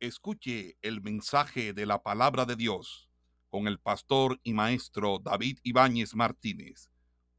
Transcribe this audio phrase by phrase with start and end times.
[0.00, 3.10] Escuche el mensaje de la palabra de Dios
[3.48, 6.88] con el pastor y maestro David Ibáñez Martínez,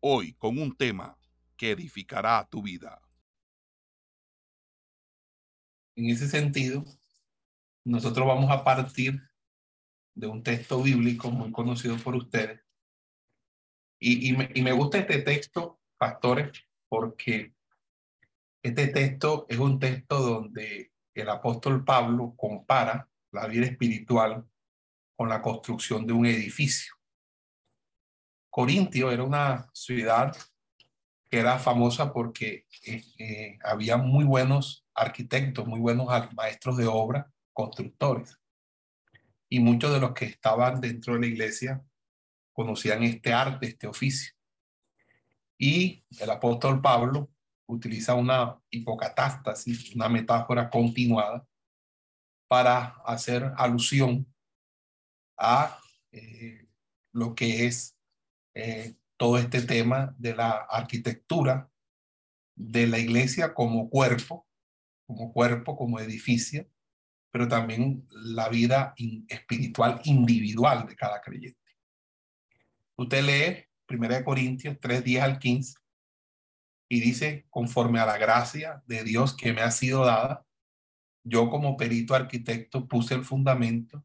[0.01, 1.17] hoy con un tema
[1.55, 3.01] que edificará tu vida.
[5.95, 6.83] En ese sentido,
[7.85, 9.21] nosotros vamos a partir
[10.13, 12.59] de un texto bíblico muy conocido por ustedes.
[14.01, 16.51] Y, me, y me gusta este texto, pastores,
[16.89, 17.53] porque
[18.63, 24.45] este texto es un texto donde el apóstol Pablo compara la vida espiritual
[25.15, 26.93] con la construcción de un edificio.
[28.49, 30.35] Corintio era una ciudad
[31.29, 37.31] que era famosa porque eh, eh, había muy buenos arquitectos, muy buenos maestros de obra,
[37.53, 38.39] constructores.
[39.47, 41.83] Y muchos de los que estaban dentro de la iglesia
[42.51, 44.33] conocían este arte, este oficio.
[45.57, 47.29] Y el apóstol Pablo
[47.69, 51.47] utiliza una hipocatástasis, una metáfora continuada,
[52.47, 54.25] para hacer alusión
[55.37, 55.79] a
[56.11, 56.67] eh,
[57.13, 57.95] lo que es
[58.55, 61.69] eh, todo este tema de la arquitectura
[62.55, 64.47] de la iglesia como cuerpo,
[65.05, 66.67] como cuerpo, como edificio,
[67.31, 68.95] pero también la vida
[69.27, 71.59] espiritual individual de cada creyente.
[72.95, 75.79] Usted lee 1 Corintios 3, 10 al 15
[76.89, 80.45] y dice, conforme a la gracia de Dios que me ha sido dada,
[81.23, 84.03] yo como perito arquitecto puse el fundamento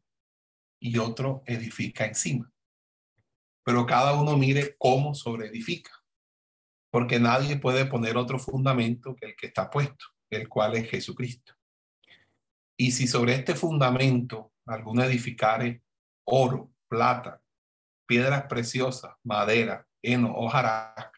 [0.79, 2.51] y otro edifica encima.
[3.65, 5.91] Pero cada uno mire cómo sobre edifica,
[6.91, 11.53] porque nadie puede poner otro fundamento que el que está puesto, el cual es Jesucristo.
[12.77, 15.81] Y si sobre este fundamento alguno edificare
[16.27, 17.41] oro, plata,
[18.07, 21.14] piedras preciosas, madera, heno, hojarasca,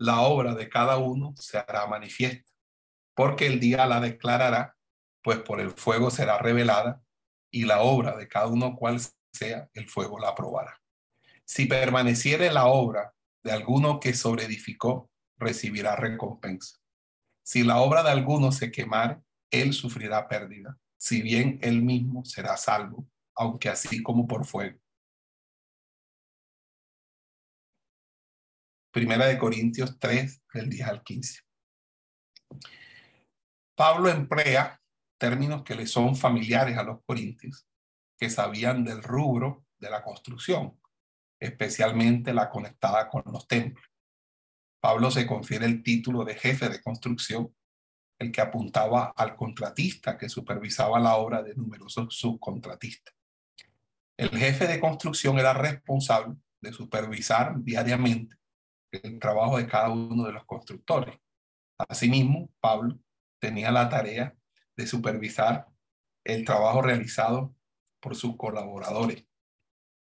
[0.00, 2.50] la obra de cada uno se hará manifiesta,
[3.14, 4.74] porque el día la declarará,
[5.22, 7.02] pues por el fuego será revelada,
[7.52, 8.98] y la obra de cada uno cual
[9.32, 10.80] sea, el fuego la probará.
[11.44, 16.78] Si permaneciere la obra de alguno que sobreedificó, recibirá recompensa.
[17.44, 19.20] Si la obra de alguno se quemare,
[19.50, 24.78] él sufrirá pérdida, si bien él mismo será salvo, aunque así como por fuego.
[28.92, 31.40] Primera de Corintios 3, del 10 al 15.
[33.76, 34.80] Pablo emplea
[35.16, 37.68] términos que le son familiares a los corintios,
[38.18, 40.80] que sabían del rubro de la construcción,
[41.38, 43.86] especialmente la conectada con los templos.
[44.80, 47.54] Pablo se confiere el título de jefe de construcción,
[48.18, 53.14] el que apuntaba al contratista que supervisaba la obra de numerosos subcontratistas.
[54.16, 58.39] El jefe de construcción era responsable de supervisar diariamente
[58.92, 61.18] el trabajo de cada uno de los constructores.
[61.78, 62.98] Asimismo, Pablo
[63.38, 64.36] tenía la tarea
[64.76, 65.68] de supervisar
[66.24, 67.54] el trabajo realizado
[68.00, 69.24] por sus colaboradores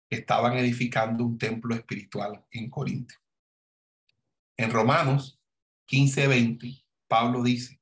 [0.09, 3.16] que estaban edificando un templo espiritual en Corinto.
[4.57, 5.40] En Romanos
[5.88, 7.81] 15:20, Pablo dice,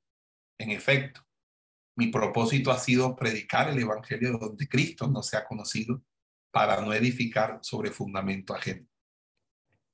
[0.57, 1.25] en efecto,
[1.95, 6.03] mi propósito ha sido predicar el Evangelio donde Cristo no se ha conocido
[6.51, 8.87] para no edificar sobre fundamento ajeno.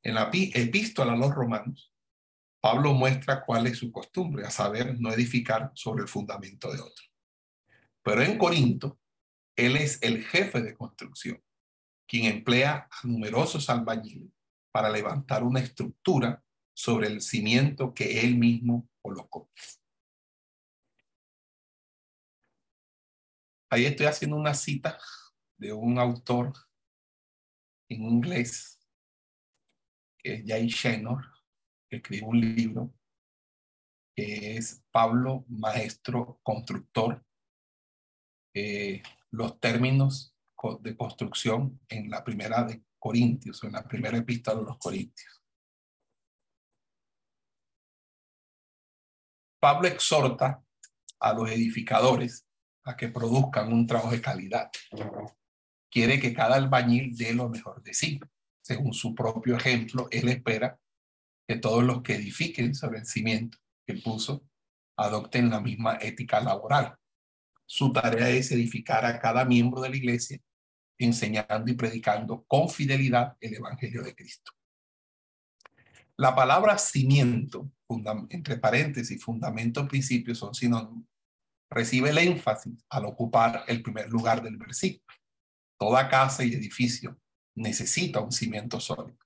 [0.04, 1.94] En la epístola a los romanos,
[2.62, 7.06] Pablo muestra cuál es su costumbre, a saber, no edificar sobre el fundamento de otro.
[8.02, 9.00] Pero en Corinto,
[9.56, 11.42] él es el jefe de construcción,
[12.08, 14.32] quien emplea a numerosos albañiles
[14.72, 16.44] para levantar una estructura
[16.74, 19.50] sobre el cimiento que él mismo colocó.
[23.70, 24.98] Ahí estoy haciendo una cita
[25.58, 26.54] de un autor
[27.90, 28.79] en inglés
[30.22, 31.26] que es Jay Shenor,
[31.90, 32.94] que escribe un libro
[34.16, 37.26] que es Pablo, maestro constructor,
[38.54, 40.36] eh, los términos
[40.82, 45.42] de construcción en la primera de Corintios, en la primera epístola de los Corintios.
[49.62, 50.64] Pablo exhorta
[51.20, 52.46] a los edificadores
[52.84, 54.70] a que produzcan un trabajo de calidad.
[55.90, 58.20] Quiere que cada albañil dé lo mejor de sí
[58.70, 60.80] según su propio ejemplo, él espera
[61.48, 64.44] que todos los que edifiquen sobre el cimiento que puso
[64.96, 66.96] adopten la misma ética laboral.
[67.66, 70.40] Su tarea es edificar a cada miembro de la iglesia,
[71.00, 74.52] enseñando y predicando con fidelidad el Evangelio de Cristo.
[76.16, 77.72] La palabra cimiento,
[78.30, 81.08] entre paréntesis, fundamento, principio, son sinónimos.
[81.72, 85.18] Recibe el énfasis al ocupar el primer lugar del versículo.
[85.80, 87.20] Toda casa y edificio
[87.60, 89.18] necesita un cimiento sólido.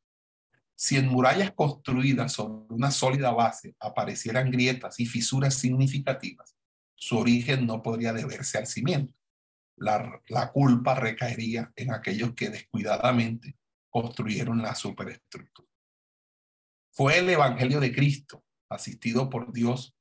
[0.75, 6.55] Si en murallas construidas sobre una sólida base aparecieran grietas y fisuras significativas,
[6.95, 9.13] su origen no podría deberse al cimiento,
[9.77, 13.55] la, la culpa recaería en aquellos que descuidadamente
[13.89, 15.69] construyeron la superestructura.
[16.91, 19.95] Fue el Evangelio de Cristo, asistido por Dios,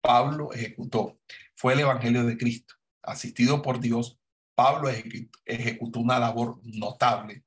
[0.00, 1.20] Pablo ejecutó.
[1.54, 4.18] Fue el Evangelio de Cristo, asistido por Dios,
[4.54, 7.44] Pablo ejecutó una labor notable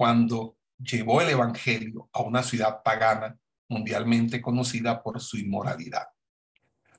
[0.00, 3.38] cuando llevó el Evangelio a una ciudad pagana
[3.68, 6.06] mundialmente conocida por su inmoralidad.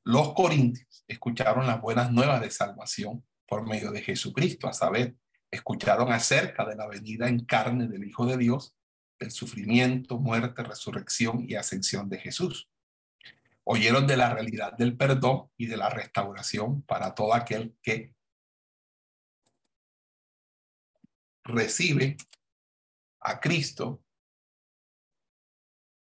[0.04, 5.16] Los corintios escucharon las buenas nuevas de salvación por medio de Jesucristo, a saber,
[5.50, 8.76] escucharon acerca de la venida en carne del Hijo de Dios,
[9.20, 12.70] del sufrimiento, muerte, resurrección y ascensión de Jesús.
[13.64, 18.14] Oyeron de la realidad del perdón y de la restauración para todo aquel que
[21.44, 22.18] recibe
[23.22, 24.04] a Cristo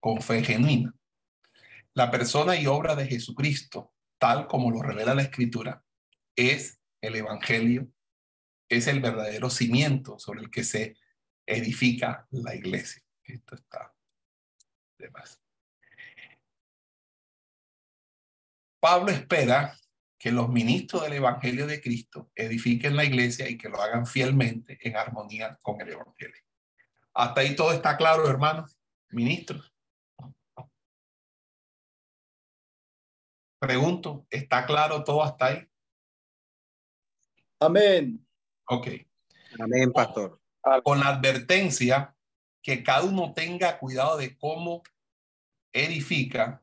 [0.00, 0.94] con fe genuina.
[1.94, 5.84] La persona y obra de Jesucristo, tal como lo revela la Escritura,
[6.36, 7.88] es el Evangelio,
[8.68, 10.96] es el verdadero cimiento sobre el que se
[11.46, 13.02] edifica la iglesia.
[13.24, 13.92] Esto está
[14.98, 15.40] de más.
[18.80, 19.76] Pablo espera
[20.18, 24.78] que los ministros del Evangelio de Cristo edifiquen la iglesia y que lo hagan fielmente
[24.80, 26.47] en armonía con el Evangelio.
[27.18, 28.78] Hasta ahí todo está claro, hermanos,
[29.08, 29.74] ministros.
[33.58, 35.68] Pregunto, ¿está claro todo hasta ahí?
[37.58, 38.24] Amén.
[38.68, 38.86] Ok.
[39.58, 40.40] Amén, pastor.
[40.84, 42.16] Con la advertencia
[42.62, 44.84] que cada uno tenga cuidado de cómo
[45.72, 46.62] edifica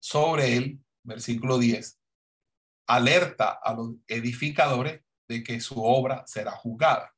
[0.00, 2.00] sobre él, versículo 10,
[2.86, 7.13] alerta a los edificadores de que su obra será juzgada.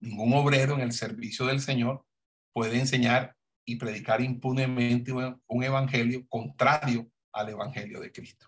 [0.00, 2.06] Ningún obrero en el servicio del Señor
[2.52, 3.36] puede enseñar
[3.66, 8.46] y predicar impunemente un evangelio contrario al evangelio de Cristo.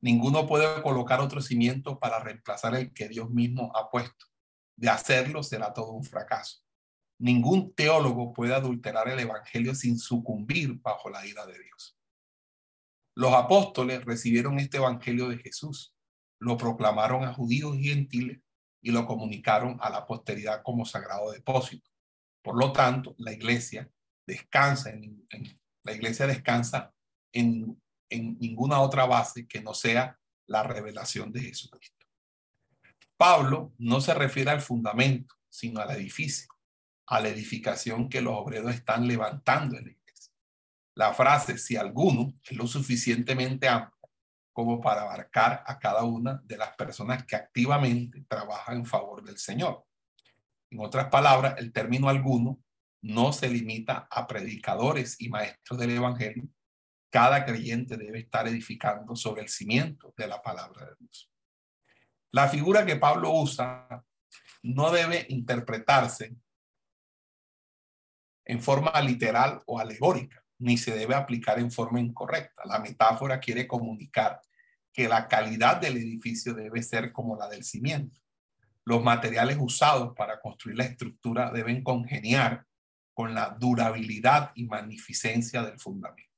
[0.00, 4.26] Ninguno puede colocar otro cimiento para reemplazar el que Dios mismo ha puesto.
[4.76, 6.58] De hacerlo será todo un fracaso.
[7.18, 11.98] Ningún teólogo puede adulterar el evangelio sin sucumbir bajo la ira de Dios.
[13.14, 15.94] Los apóstoles recibieron este evangelio de Jesús,
[16.38, 18.40] lo proclamaron a judíos y gentiles
[18.86, 21.90] y lo comunicaron a la posteridad como sagrado depósito.
[22.40, 23.90] Por lo tanto, la iglesia
[24.24, 25.26] descansa en,
[25.82, 26.94] la iglesia descansa
[27.32, 30.16] en, en ninguna otra base que no sea
[30.46, 32.06] la revelación de Jesucristo.
[33.16, 36.46] Pablo no se refiere al fundamento, sino al edificio,
[37.06, 40.32] a la edificación que los obreros están levantando en la iglesia.
[40.94, 43.95] La frase, si alguno, es lo suficientemente amplio
[44.56, 49.36] como para abarcar a cada una de las personas que activamente trabajan en favor del
[49.36, 49.84] Señor.
[50.70, 52.58] En otras palabras, el término alguno
[53.02, 56.48] no se limita a predicadores y maestros del Evangelio.
[57.10, 61.30] Cada creyente debe estar edificando sobre el cimiento de la palabra de Dios.
[62.30, 64.02] La figura que Pablo usa
[64.62, 66.34] no debe interpretarse
[68.46, 72.62] en forma literal o alegórica ni se debe aplicar en forma incorrecta.
[72.64, 74.40] La metáfora quiere comunicar
[74.92, 78.20] que la calidad del edificio debe ser como la del cimiento.
[78.84, 82.64] Los materiales usados para construir la estructura deben congeniar
[83.12, 86.30] con la durabilidad y magnificencia del fundamento.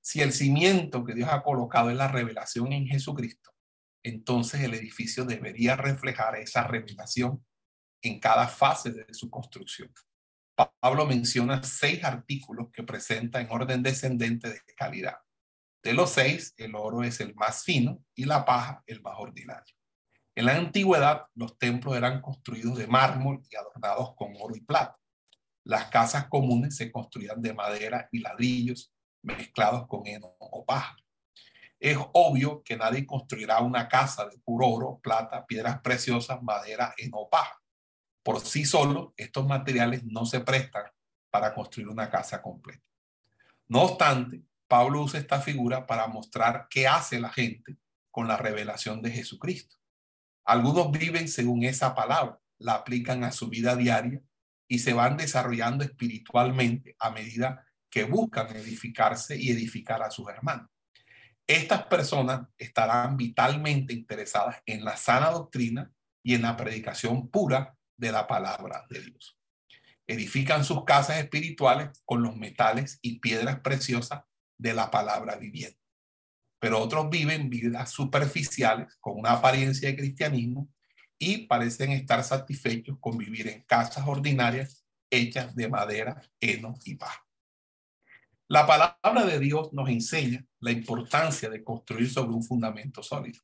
[0.00, 3.50] Si el cimiento que Dios ha colocado es la revelación en Jesucristo,
[4.02, 7.44] entonces el edificio debería reflejar esa revelación
[8.00, 9.92] en cada fase de su construcción.
[10.80, 15.18] Pablo menciona seis artículos que presenta en orden descendente de calidad.
[15.82, 19.74] De los seis, el oro es el más fino y la paja el más ordinario.
[20.34, 24.98] En la antigüedad, los templos eran construidos de mármol y adornados con oro y plata.
[25.64, 30.96] Las casas comunes se construían de madera y ladrillos mezclados con heno o paja.
[31.78, 37.18] Es obvio que nadie construirá una casa de puro oro, plata, piedras preciosas, madera, heno
[37.18, 37.60] o paja.
[38.28, 40.82] Por sí solo, estos materiales no se prestan
[41.30, 42.84] para construir una casa completa.
[43.68, 47.78] No obstante, Pablo usa esta figura para mostrar qué hace la gente
[48.10, 49.78] con la revelación de Jesucristo.
[50.44, 54.20] Algunos viven según esa palabra, la aplican a su vida diaria
[54.68, 60.68] y se van desarrollando espiritualmente a medida que buscan edificarse y edificar a sus hermanos.
[61.46, 65.90] Estas personas estarán vitalmente interesadas en la sana doctrina
[66.22, 69.38] y en la predicación pura de la palabra de Dios.
[70.06, 74.22] Edifican sus casas espirituales con los metales y piedras preciosas
[74.56, 75.78] de la palabra viviente.
[76.58, 80.70] Pero otros viven vidas superficiales con una apariencia de cristianismo
[81.18, 87.24] y parecen estar satisfechos con vivir en casas ordinarias hechas de madera, heno y paja.
[88.48, 93.42] La palabra de Dios nos enseña la importancia de construir sobre un fundamento sólido.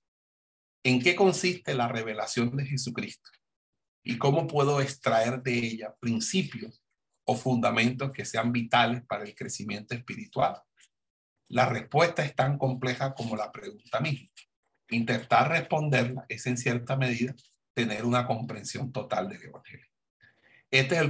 [0.83, 3.31] ¿En qué consiste la revelación de Jesucristo?
[4.05, 6.85] ¿Y cómo puedo extraer de ella principios
[7.25, 10.63] o fundamentos que sean vitales para el crecimiento espiritual?
[11.49, 14.29] La respuesta es tan compleja como la pregunta misma.
[14.91, 17.35] Intentar responderla es en cierta medida
[17.73, 19.87] tener una comprensión total del Evangelio.
[20.71, 21.03] Este es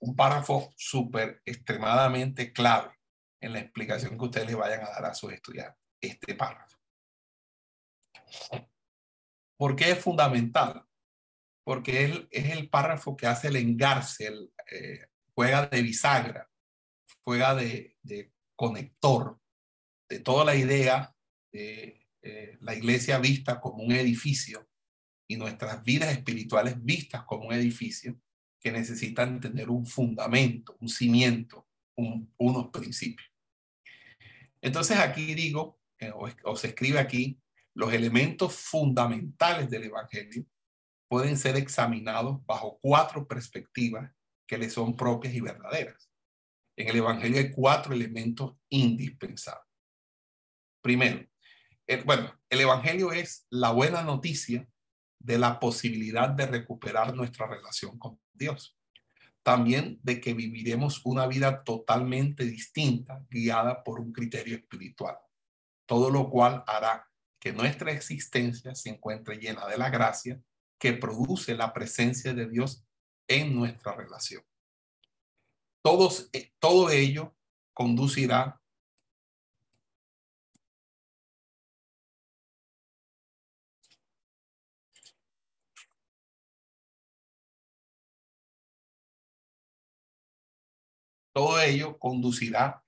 [0.00, 2.92] un párrafo súper extremadamente clave
[3.40, 5.78] en la explicación que ustedes le vayan a dar a sus estudiantes.
[6.00, 6.78] Este párrafo.
[9.56, 10.87] ¿Por qué es fundamental?
[11.68, 15.00] Porque él es el párrafo que hace el engarce, el, eh,
[15.34, 16.50] juega de bisagra,
[17.22, 19.38] juega de, de, conector
[20.08, 21.14] de toda la idea
[21.52, 24.66] de eh, la iglesia vista como un edificio
[25.28, 28.18] y nuestras vidas espirituales vistas como un edificio
[28.58, 33.30] que necesitan tener un fundamento, un cimiento, unos principios.
[34.62, 36.12] Entonces aquí digo, eh,
[36.44, 37.38] o, se escribe aquí,
[37.74, 40.46] los elementos fundamentales del Evangelio
[41.08, 44.12] pueden ser examinados bajo cuatro perspectivas
[44.46, 46.10] que le son propias y verdaderas.
[46.76, 49.66] En el Evangelio hay cuatro elementos indispensables.
[50.80, 51.26] Primero,
[52.04, 54.68] bueno, el Evangelio es la buena noticia
[55.18, 58.78] de la posibilidad de recuperar nuestra relación con Dios.
[59.42, 65.16] También de que viviremos una vida totalmente distinta, guiada por un criterio espiritual.
[65.86, 67.08] Todo lo cual hará
[67.40, 70.40] que nuestra existencia se encuentre llena de la gracia
[70.78, 72.84] que produce la presencia de Dios
[73.28, 74.42] en nuestra relación.
[75.82, 77.36] Todos, eh, todo ello
[77.72, 78.60] conducirá
[91.38, 92.82] Todo ello conducirá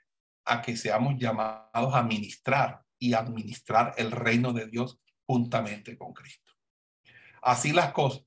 [0.44, 6.49] a que seamos llamados a ministrar y administrar el reino de Dios juntamente con Cristo.
[7.42, 8.24] Así las cosas,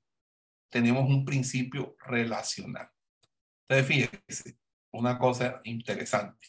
[0.69, 2.89] tenemos un principio relacional.
[3.67, 4.57] Entonces, fíjense,
[4.91, 6.47] una cosa interesante.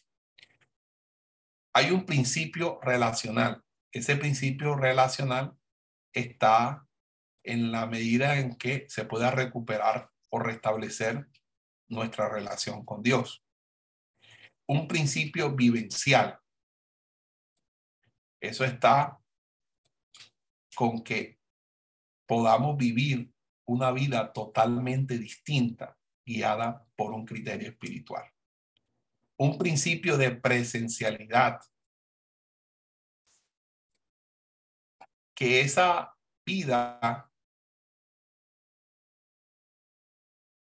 [1.74, 3.62] Hay un principio relacional.
[3.92, 5.56] Ese principio relacional
[6.12, 6.86] está
[7.42, 11.28] en la medida en que se pueda recuperar o restablecer
[11.88, 13.44] nuestra relación con Dios
[14.66, 16.38] un principio vivencial.
[18.40, 19.18] Eso está
[20.74, 21.38] con que
[22.26, 23.32] podamos vivir
[23.66, 28.30] una vida totalmente distinta, guiada por un criterio espiritual.
[29.36, 31.60] Un principio de presencialidad.
[35.34, 36.16] Que esa
[36.46, 37.30] vida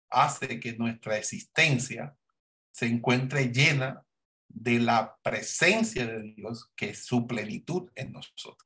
[0.09, 2.17] hace que nuestra existencia
[2.71, 4.03] se encuentre llena
[4.47, 8.57] de la presencia de Dios, que es su plenitud en nosotros.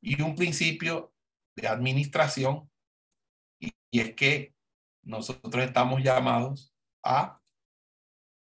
[0.00, 1.14] Y un principio
[1.60, 2.70] de administración,
[3.60, 4.54] y, es que
[5.02, 7.40] nosotros estamos llamados a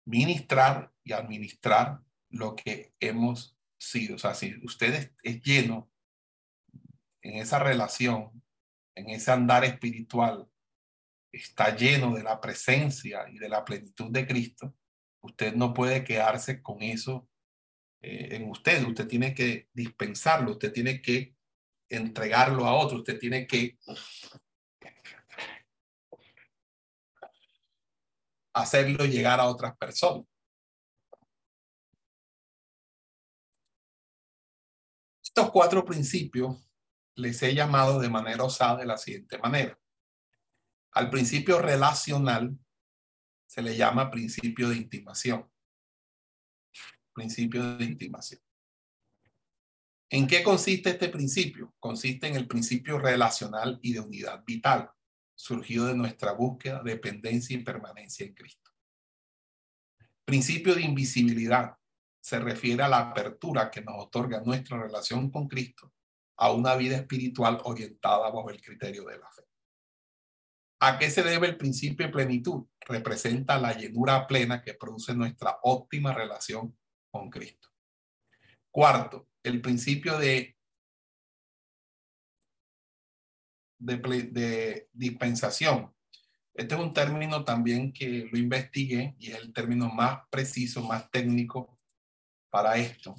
[0.06, 4.16] ministrar y administrar lo que hemos sido.
[4.16, 5.90] O sea, si usted es lleno
[7.22, 8.44] en esa relación,
[8.96, 10.48] en ese andar espiritual
[11.32, 14.76] está lleno de la presencia y de la plenitud de Cristo,
[15.22, 17.30] usted no puede quedarse con eso
[18.02, 18.86] eh, en usted.
[18.86, 21.36] Usted tiene que dispensarlo, usted tiene que
[21.96, 23.78] entregarlo a otro, usted tiene que
[28.54, 30.26] hacerlo llegar a otras personas.
[35.24, 36.58] Estos cuatro principios
[37.16, 39.78] les he llamado de manera osada de la siguiente manera.
[40.94, 42.58] Al principio relacional
[43.48, 45.50] se le llama principio de intimación.
[47.14, 48.42] Principio de intimación.
[50.14, 51.74] ¿En qué consiste este principio?
[51.80, 54.92] Consiste en el principio relacional y de unidad vital,
[55.34, 58.72] surgido de nuestra búsqueda, dependencia y permanencia en Cristo.
[60.26, 61.78] Principio de invisibilidad
[62.20, 65.94] se refiere a la apertura que nos otorga nuestra relación con Cristo
[66.36, 69.44] a una vida espiritual orientada bajo el criterio de la fe.
[70.82, 72.66] ¿A qué se debe el principio de plenitud?
[72.82, 76.78] Representa la llenura plena que produce nuestra óptima relación
[77.10, 77.70] con Cristo.
[78.70, 80.56] Cuarto, el principio de,
[84.94, 85.94] dispensación.
[86.54, 91.10] Este es un término también que lo investigué y es el término más preciso, más
[91.10, 91.80] técnico
[92.52, 93.16] para esto,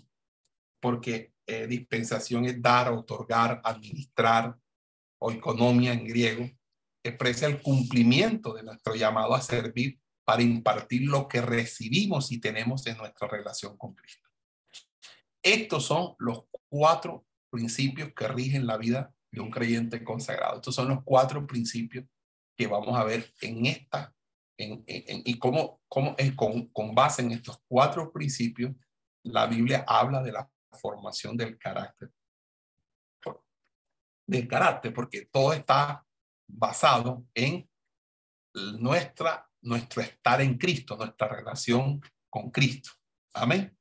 [0.81, 4.57] porque eh, dispensación es dar, otorgar, administrar
[5.19, 6.49] o economía en griego
[7.03, 12.87] expresa el cumplimiento de nuestro llamado a servir para impartir lo que recibimos y tenemos
[12.87, 14.22] en nuestra relación con Cristo.
[15.43, 20.57] Estos son los cuatro principios que rigen la vida de un creyente consagrado.
[20.57, 22.05] Estos son los cuatro principios
[22.57, 24.15] que vamos a ver en esta,
[24.57, 28.75] y cómo, cómo es con, con base en estos cuatro principios,
[29.25, 32.13] la Biblia habla de la formación del carácter.
[34.27, 36.07] Del carácter, porque todo está
[36.49, 37.69] basado en
[38.79, 42.91] nuestra, nuestro estar en Cristo, nuestra relación con Cristo.
[43.35, 43.77] Amén.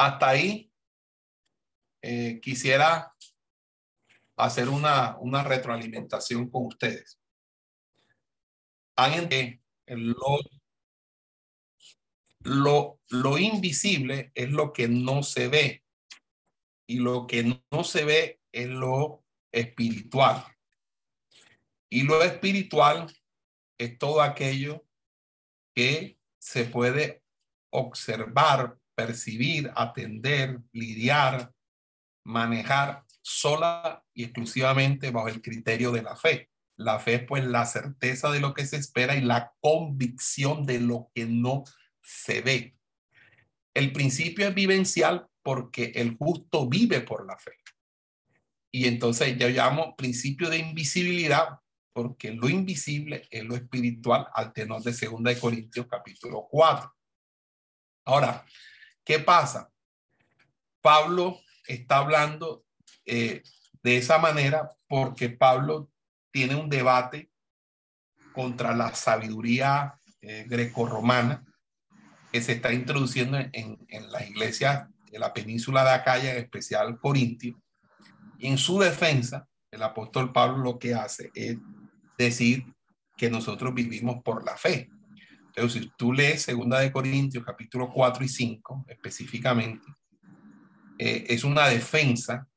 [0.00, 0.72] Hasta ahí
[2.00, 3.14] eh, quisiera
[4.36, 7.20] hacer una, una retroalimentación con ustedes.
[9.86, 10.38] Lo,
[12.44, 15.84] lo, lo invisible es lo que no se ve
[16.86, 20.42] y lo que no se ve es lo espiritual.
[21.90, 23.14] Y lo espiritual
[23.76, 24.82] es todo aquello
[25.74, 27.22] que se puede
[27.70, 31.52] observar, percibir, atender, lidiar,
[32.22, 36.50] manejar sola y exclusivamente bajo el criterio de la fe.
[36.76, 40.80] La fe es pues la certeza de lo que se espera y la convicción de
[40.80, 41.64] lo que no
[42.02, 42.76] se ve.
[43.72, 47.52] El principio es vivencial porque el justo vive por la fe.
[48.70, 51.58] Y entonces yo llamo principio de invisibilidad
[51.94, 56.94] porque lo invisible es lo espiritual al tenor de 2 Corintios capítulo 4.
[58.04, 58.44] Ahora,
[59.10, 59.72] ¿qué pasa?
[60.80, 62.64] Pablo está hablando
[63.04, 63.42] eh,
[63.82, 65.90] de esa manera porque Pablo
[66.30, 67.28] tiene un debate
[68.32, 71.44] contra la sabiduría eh, greco-romana
[72.30, 76.96] que se está introduciendo en, en las iglesias de la península de Acaya, en especial
[77.00, 77.60] Corintio.
[78.38, 81.58] Y en su defensa, el apóstol Pablo lo que hace es
[82.16, 82.64] decir
[83.16, 84.88] que nosotros vivimos por la fe.
[85.68, 89.86] Si tú lees Segunda de Corintios, capítulo 4 y 5, específicamente,
[90.98, 92.48] eh, es una defensa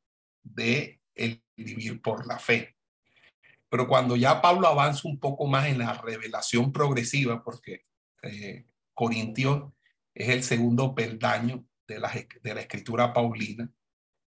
[0.44, 2.76] de el vivir por la fe.
[3.70, 7.86] Pero cuando ya Pablo avanza un poco más en la revelación progresiva, porque
[8.22, 9.74] eh, Corintios
[10.14, 13.70] es el segundo peldaño de la, de la escritura paulina,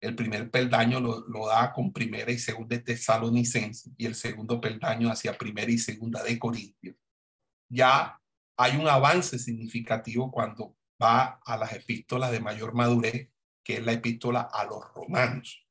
[0.02, 4.62] el primer peldaño lo, lo, da con primera y segunda de Tesalonicenses y el segundo
[4.62, 6.96] peldaño hacia primera y segunda de Corintios.
[7.70, 8.20] Ya
[8.60, 13.30] hay un avance significativo cuando va a las epístolas de mayor madurez,
[13.64, 15.66] que es la epístola a los romanos.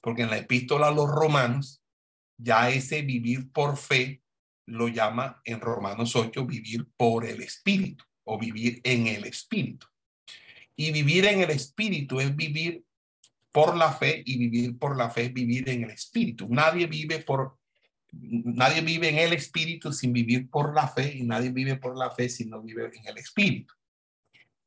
[0.00, 1.82] Porque en la epístola a los romanos,
[2.38, 4.22] ya ese vivir por fe
[4.64, 9.86] lo llama en Romanos 8 vivir por el Espíritu o vivir en el Espíritu.
[10.76, 12.86] Y vivir en el Espíritu es vivir
[13.52, 16.48] por la fe y vivir por la fe, vivir en el espíritu.
[16.48, 17.58] Nadie vive por
[18.12, 22.10] nadie vive en el espíritu sin vivir por la fe y nadie vive por la
[22.10, 23.74] fe si no vive en el espíritu.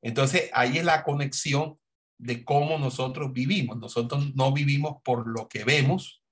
[0.02, 1.80] Entonces, ahí es la conexión
[2.18, 3.78] de cómo nosotros vivimos.
[3.78, 6.24] Nosotros no vivimos por lo que vemos,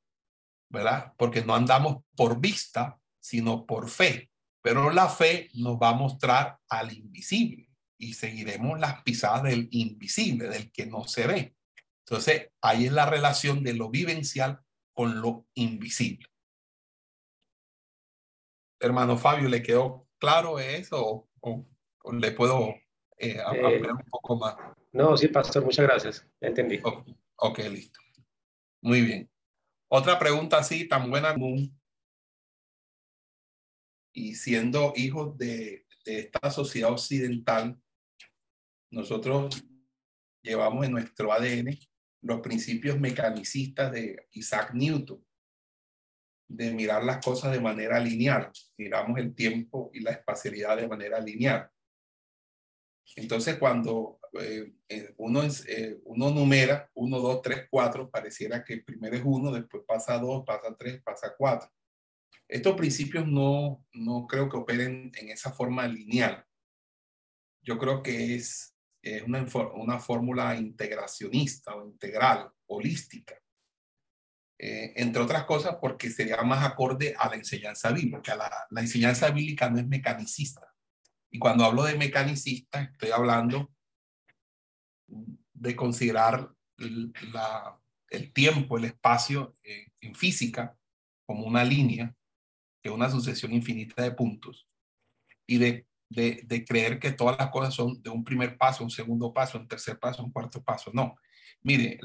[0.69, 1.13] ¿verdad?
[1.17, 4.29] Porque no andamos por vista, sino por fe.
[4.61, 10.49] Pero la fe nos va a mostrar al invisible y seguiremos las pisadas del invisible,
[10.49, 11.55] del que no se ve.
[12.05, 14.59] Entonces, ahí es la relación de lo vivencial
[14.93, 16.30] con lo invisible.
[18.81, 21.65] Hermano Fabio, ¿le quedó claro eso o,
[22.13, 22.69] le puedo
[23.17, 24.55] eh, eh, ampliar un poco más?
[24.91, 26.27] No, sí, pastor, muchas gracias.
[26.41, 26.79] Entendí.
[27.35, 27.99] ok, listo.
[28.81, 29.29] Muy bien.
[29.87, 31.35] Otra pregunta así, tan buena
[34.13, 37.79] y siendo hijos de, de esta sociedad occidental,
[38.89, 39.63] nosotros
[40.41, 41.77] llevamos en nuestro ADN
[42.21, 45.25] los principios mecanicistas de Isaac Newton,
[46.55, 48.51] de mirar las cosas de manera lineal.
[48.77, 51.69] Miramos el tiempo y la espacialidad de manera lineal.
[53.15, 59.15] Entonces, cuando eh, eh, uno, eh, uno numera 1, 2, 3, 4, pareciera que primero
[59.15, 61.69] es 1, después pasa 2, pasa 3, pasa 4.
[62.47, 66.45] Estos principios no, no creo que operen en esa forma lineal.
[67.63, 73.40] Yo creo que es es una, una fórmula integracionista o integral, holística.
[74.63, 78.35] Eh, entre otras cosas porque sería más acorde a la enseñanza bíblica.
[78.35, 80.71] La, la enseñanza bíblica no es mecanicista.
[81.31, 83.73] Y cuando hablo de mecanicista, estoy hablando
[85.07, 90.77] de considerar la, el tiempo, el espacio eh, en física
[91.25, 92.13] como una línea,
[92.83, 94.67] que es una sucesión infinita de puntos,
[95.47, 99.33] y de de, creer que todas las cosas son de un primer paso, un segundo
[99.33, 100.91] paso, un tercer paso, un cuarto paso.
[100.93, 101.15] No.
[101.61, 101.97] Mire,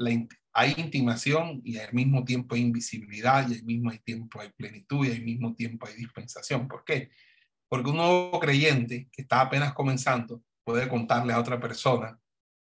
[0.59, 5.11] hay intimación y al mismo tiempo hay invisibilidad y al mismo tiempo hay plenitud y
[5.11, 6.67] al mismo tiempo hay dispensación.
[6.67, 7.11] ¿Por qué?
[7.69, 12.19] Porque un nuevo creyente que está apenas comenzando puede contarle a otra persona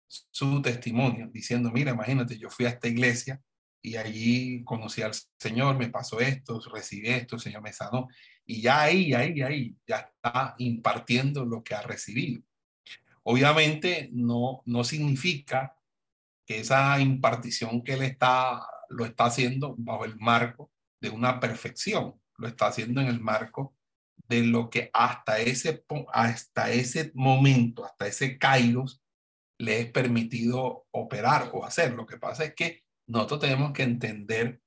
[0.08, 3.42] su testimonio, diciendo, mira, imagínate, yo fui a esta iglesia
[3.82, 8.08] y allí conocí al Señor, me pasó esto, recibí esto, el Señor me sanó.
[8.46, 12.42] Y ya ahí, ahí, ahí, ya está impartiendo lo que ha recibido.
[13.22, 15.76] Obviamente no, no significa
[16.46, 22.20] que esa impartición que él está, lo está haciendo bajo el marco de una perfección,
[22.36, 23.74] lo está haciendo en el marco
[24.28, 29.02] de lo que hasta ese, hasta ese momento, hasta ese kairos,
[29.58, 31.92] le es permitido operar o hacer.
[31.94, 34.60] Lo que pasa es que nosotros tenemos que entender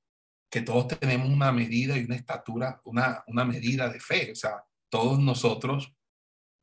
[0.50, 4.32] que todos tenemos una medida y una estatura, una, una medida de fe.
[4.32, 5.94] O sea, todos nosotros,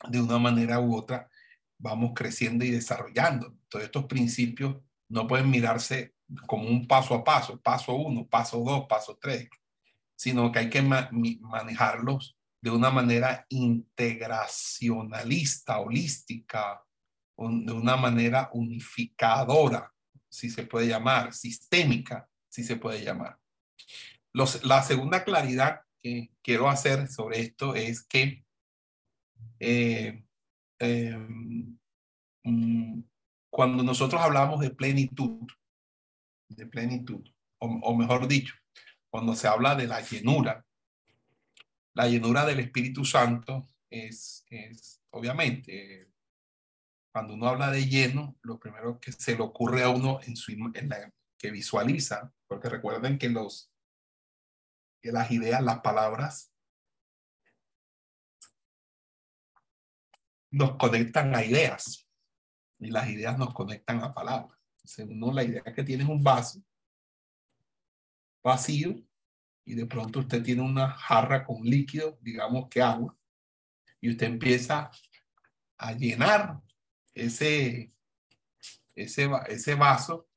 [0.10, 1.30] de una manera u otra,
[1.78, 3.56] vamos creciendo y desarrollando.
[3.70, 4.78] Todos estos principios
[5.14, 6.16] no pueden mirarse
[6.48, 9.48] como un paso a paso, paso uno, paso dos, paso tres,
[10.16, 16.84] sino que hay que manejarlos de una manera integracionalista, holística,
[17.38, 19.94] de una manera unificadora
[20.30, 23.38] si se puede llamar, sistémica, si se puede llamar.
[24.64, 28.44] La segunda claridad que quiero hacer sobre esto es que
[29.60, 30.26] eh,
[30.80, 31.78] em,
[32.44, 33.04] mm,
[33.54, 35.48] cuando nosotros hablamos de plenitud,
[36.50, 37.24] de plenitud,
[37.60, 38.56] o, o, mejor dicho,
[39.12, 40.66] cuando se habla de la llenura,
[41.94, 46.10] la llenura del Espíritu Santo es, es obviamente
[47.12, 50.52] cuando uno habla de lleno, lo primero que se le ocurre a uno en su
[50.52, 53.72] en la, que visualiza, porque recuerden que los
[55.00, 56.52] que las ideas, las palabras
[60.50, 62.03] nos conectan a ideas
[62.86, 64.58] y las ideas nos conectan a palabras.
[64.78, 66.62] Entonces, uno la idea que tiene es un vaso
[68.44, 68.96] vacío
[69.66, 73.16] y de pronto usted tiene una jarra con líquido, digamos que agua,
[74.02, 74.92] y usted empieza
[75.78, 76.62] a llenar
[77.14, 77.94] ese,
[78.96, 80.28] ese, ese vaso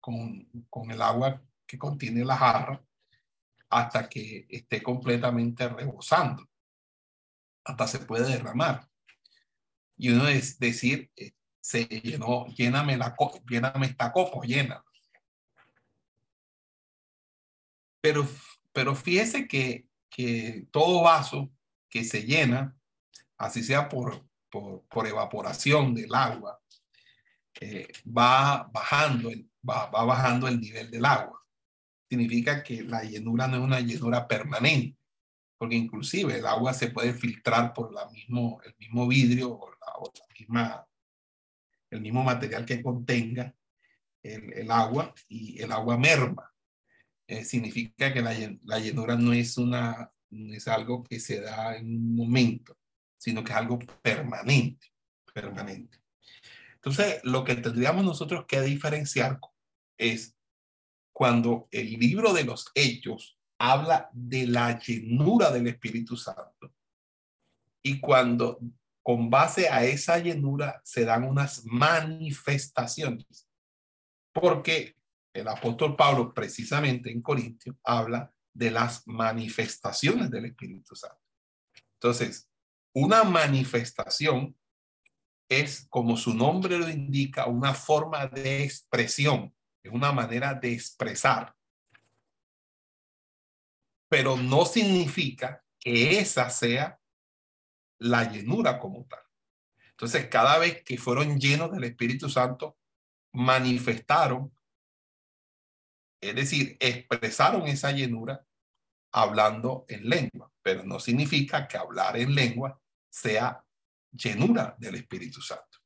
[0.00, 2.84] con, con el agua que contiene la jarra
[3.68, 6.48] hasta que esté completamente rebosando,
[7.64, 8.88] hasta se puede derramar.
[9.96, 13.16] Y uno es decir, eh, se llenó, lléname, la,
[13.48, 14.84] lléname esta copa, llena.
[18.00, 18.26] Pero,
[18.72, 21.50] pero fíjese que, que todo vaso
[21.88, 22.76] que se llena,
[23.36, 26.60] así sea por, por, evaporación del agua,
[27.60, 31.42] eh, va, bajando el, va, va bajando el nivel del agua.
[32.08, 34.96] Significa que la llenura no es una llenura permanente,
[35.58, 39.75] porque inclusive el agua se puede filtrar por la mismo, el mismo vidrio o
[40.14, 40.86] la, misma,
[41.90, 43.54] el mismo material que contenga
[44.22, 46.52] el, el agua y el agua merma.
[47.28, 51.76] Eh, significa que la, la, llenura no es, una, no es algo que se da
[51.76, 52.78] en un momento,
[53.18, 54.86] sino que es algo permanente,
[55.34, 55.98] permanente.
[56.74, 59.40] Entonces, lo que tendríamos nosotros que diferenciar
[59.98, 60.36] es
[61.12, 66.72] cuando el libro de los hechos habla de la llenura del Espíritu Santo
[67.82, 68.60] y cuando
[69.06, 73.48] con base a esa llenura se dan unas manifestaciones.
[74.32, 74.96] Porque
[75.32, 81.22] el apóstol Pablo precisamente en Corintios habla de las manifestaciones del Espíritu Santo.
[81.92, 82.50] Entonces,
[82.92, 84.56] una manifestación
[85.48, 91.54] es, como su nombre lo indica, una forma de expresión, es una manera de expresar.
[94.08, 96.98] Pero no significa que esa sea
[97.98, 99.20] la llenura como tal.
[99.90, 102.76] Entonces, cada vez que fueron llenos del Espíritu Santo,
[103.32, 104.52] manifestaron,
[106.20, 108.44] es decir, expresaron esa llenura
[109.12, 113.64] hablando en lengua, pero no significa que hablar en lengua sea
[114.10, 115.78] llenura del Espíritu Santo.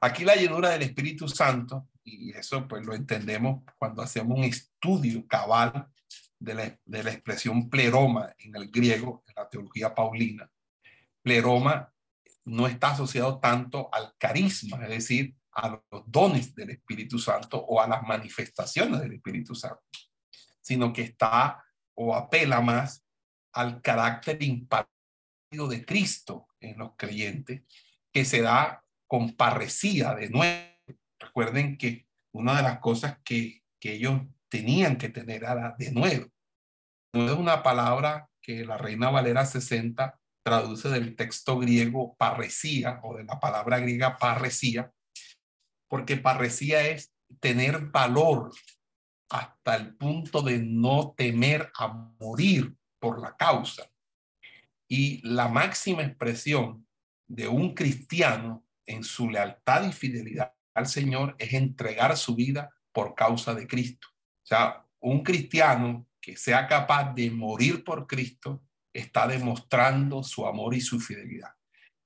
[0.00, 5.26] Aquí la llenura del Espíritu Santo, y eso pues lo entendemos cuando hacemos un estudio
[5.26, 5.88] cabal
[6.38, 10.48] de la, de la expresión pleroma en el griego, en la teología paulina.
[11.26, 11.92] Pleroma
[12.44, 17.80] no está asociado tanto al carisma, es decir, a los dones del Espíritu Santo o
[17.80, 19.82] a las manifestaciones del Espíritu Santo,
[20.60, 21.64] sino que está
[21.96, 23.04] o apela más
[23.52, 27.62] al carácter impartido de Cristo en los creyentes,
[28.12, 30.68] que se da con parresía de nuevo.
[31.18, 36.28] Recuerden que una de las cosas que, que ellos tenían que tener era de nuevo.
[37.12, 43.16] No es una palabra que la Reina Valera 60 traduce del texto griego parresía o
[43.16, 44.92] de la palabra griega parresía,
[45.88, 48.52] porque parresía es tener valor
[49.28, 51.88] hasta el punto de no temer a
[52.20, 53.90] morir por la causa.
[54.86, 56.86] Y la máxima expresión
[57.26, 63.16] de un cristiano en su lealtad y fidelidad al Señor es entregar su vida por
[63.16, 64.06] causa de Cristo.
[64.44, 68.62] O sea, un cristiano que sea capaz de morir por Cristo
[68.98, 71.50] está demostrando su amor y su fidelidad.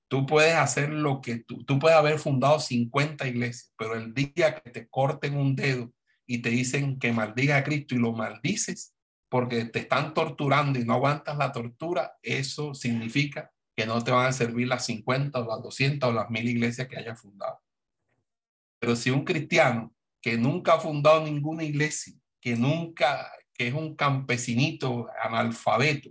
[0.08, 4.56] Tú puedes hacer lo que tú, tú puedes haber fundado 50 iglesias, pero el día
[4.56, 5.92] que te corten un dedo
[6.26, 8.94] y te dicen que maldiga a Cristo y lo maldices
[9.28, 14.26] porque te están torturando y no aguantas la tortura, eso significa que no te van
[14.26, 17.60] a servir las 50 o las 200 o las mil iglesias que hayas fundado.
[18.80, 23.94] Pero si un cristiano que nunca ha fundado ninguna iglesia, que nunca, que es un
[23.94, 26.10] campesinito analfabeto,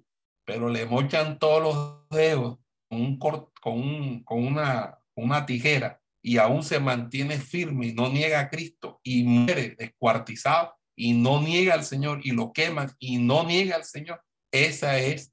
[0.50, 2.58] pero le mochan todos los dedos
[2.90, 8.40] con, un, con, con una, una tijera y aún se mantiene firme y no niega
[8.40, 13.44] a Cristo y muere descuartizado y no niega al Señor y lo queman y no
[13.44, 15.32] niega al Señor, esa es,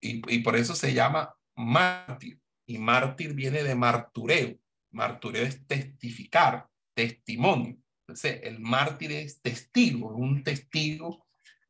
[0.00, 2.40] y, y por eso se llama mártir.
[2.66, 4.56] Y mártir viene de martureo.
[4.90, 6.66] Martureo es testificar,
[6.96, 7.76] testimonio.
[8.08, 11.25] Entonces, el mártir es testigo, un testigo.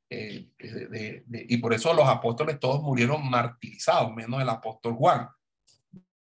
[0.08, 5.28] Eh, de, de, y por eso los apóstoles todos murieron martirizados, menos el apóstol Juan.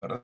[0.00, 0.22] ¿verdad?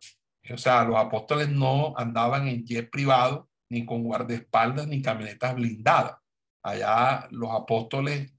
[0.51, 6.17] O sea, los apóstoles no andaban en jet privado, ni con guardaespaldas, ni camionetas blindadas.
[6.63, 8.33] Allá los apóstoles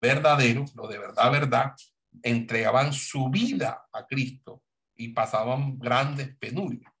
[0.00, 1.72] verdaderos, lo de verdad, verdad,
[2.22, 4.62] entregaban su vida a Cristo
[4.94, 6.92] y pasaban grandes penurias.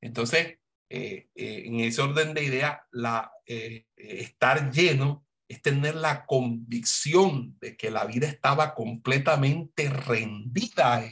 [0.00, 6.26] Entonces, eh, eh, en ese orden de idea, la, eh, estar lleno es tener la
[6.26, 11.02] convicción de que la vida estaba completamente rendida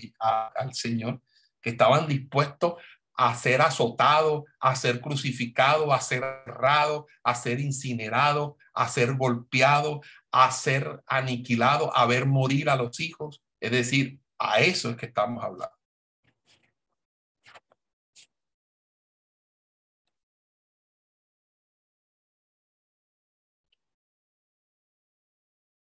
[0.55, 1.20] al Señor,
[1.61, 2.74] que estaban dispuestos
[3.14, 10.07] a ser azotados, a ser crucificados, a ser errados, a ser incinerados, a ser golpeados,
[10.31, 13.42] a ser aniquilados, a ver morir a los hijos.
[13.59, 15.77] Es decir, a eso es que estamos hablando.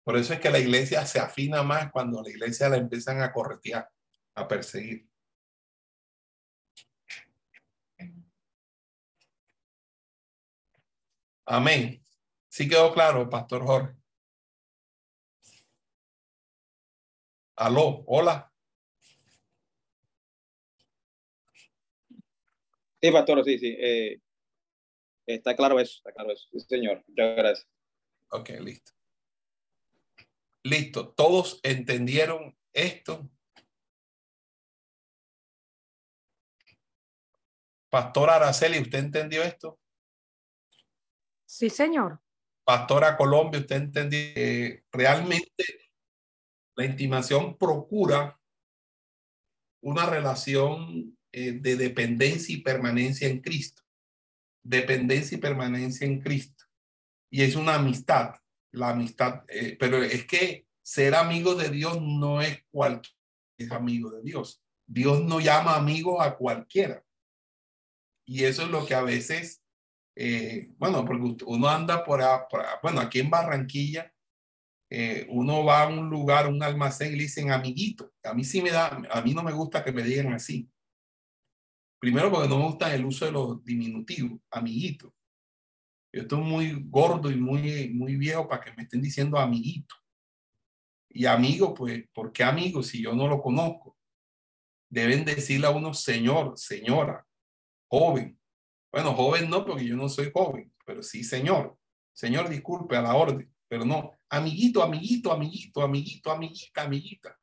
[0.06, 3.34] Por eso es que la iglesia se afina más cuando la iglesia la empiezan a
[3.34, 3.89] corretear,
[4.36, 5.10] a perseguir.
[11.48, 12.04] Amén.
[12.48, 13.96] Sí quedó claro, Pastor Jorge.
[17.56, 18.52] Aló, hola.
[23.02, 23.76] Sí, pastor, sí, sí.
[23.80, 24.22] Eh,
[25.26, 26.48] está claro eso, está claro eso.
[26.52, 27.04] Sí, señor.
[27.08, 27.68] Muchas gracias.
[28.30, 28.95] Ok, listo.
[30.65, 31.10] Listo.
[31.10, 33.30] ¿Todos entendieron esto?
[37.88, 39.80] Pastor Araceli, ¿usted entendió esto?
[41.45, 42.19] Sí, señor.
[42.63, 44.19] Pastora Colombia, ¿usted entendió?
[44.36, 45.63] Eh, realmente
[46.75, 48.41] la intimación procura
[49.84, 53.84] una relación eh, de dependencia y permanencia en Cristo.
[54.63, 56.65] Dependencia y permanencia en Cristo.
[57.30, 58.34] Y es una amistad.
[58.76, 63.14] La amistad, eh, pero es que ser amigo de Dios no es cualquier
[63.72, 64.62] amigo de Dios.
[64.86, 67.04] Dios no llama amigo a cualquiera.
[68.28, 69.64] Y eso es lo que a veces,
[70.16, 72.22] eh, bueno, porque uno anda por,
[72.84, 74.14] bueno, aquí en Barranquilla,
[74.90, 78.12] eh, uno va a un lugar, un almacén y le dicen amiguito.
[78.24, 80.70] A mí sí me da, a mí no me gusta que me digan así.
[82.00, 85.14] Primero porque no me gusta el uso de los diminutivos, amiguito.
[86.15, 89.95] Yo estoy muy gordo y muy, muy viejo para que me estén diciendo amiguito.
[91.10, 93.97] Y amigo, pues, ¿por qué amigo si yo no lo conozco?
[94.89, 97.28] Deben decirle a uno señor, señora,
[97.89, 98.39] joven.
[98.93, 101.78] Bueno, joven no, porque yo no soy joven, pero sí señor.
[102.13, 107.39] Señor, disculpe a la orden, pero no, amiguito, amiguito, amiguito, amiguito, amiguita, amiguita.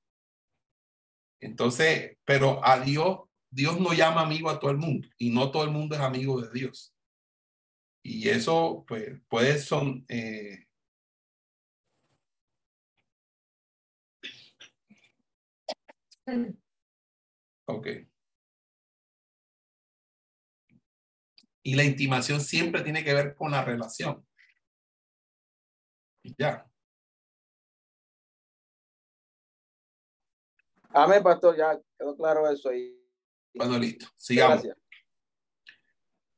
[1.40, 3.18] Entonces, pero a Dios,
[3.50, 6.40] Dios no llama amigo a todo el mundo y no todo el mundo es amigo
[6.40, 6.94] de Dios.
[8.02, 10.04] Y eso, pues, puede son...
[10.08, 10.66] Eh,
[17.66, 17.86] ok.
[21.64, 24.26] Y la intimación siempre tiene que ver con la relación.
[26.24, 26.68] Y ya.
[30.90, 32.98] Amén, pastor, ya quedó claro eso ahí.
[33.54, 34.06] Bueno, listo.
[34.16, 34.62] Sigamos.
[34.62, 34.76] Gracias.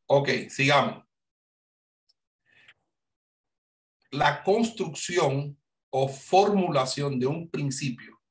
[0.06, 1.04] Ok, sigamos.
[4.14, 5.58] La construcción
[5.90, 8.22] o formulación de un principio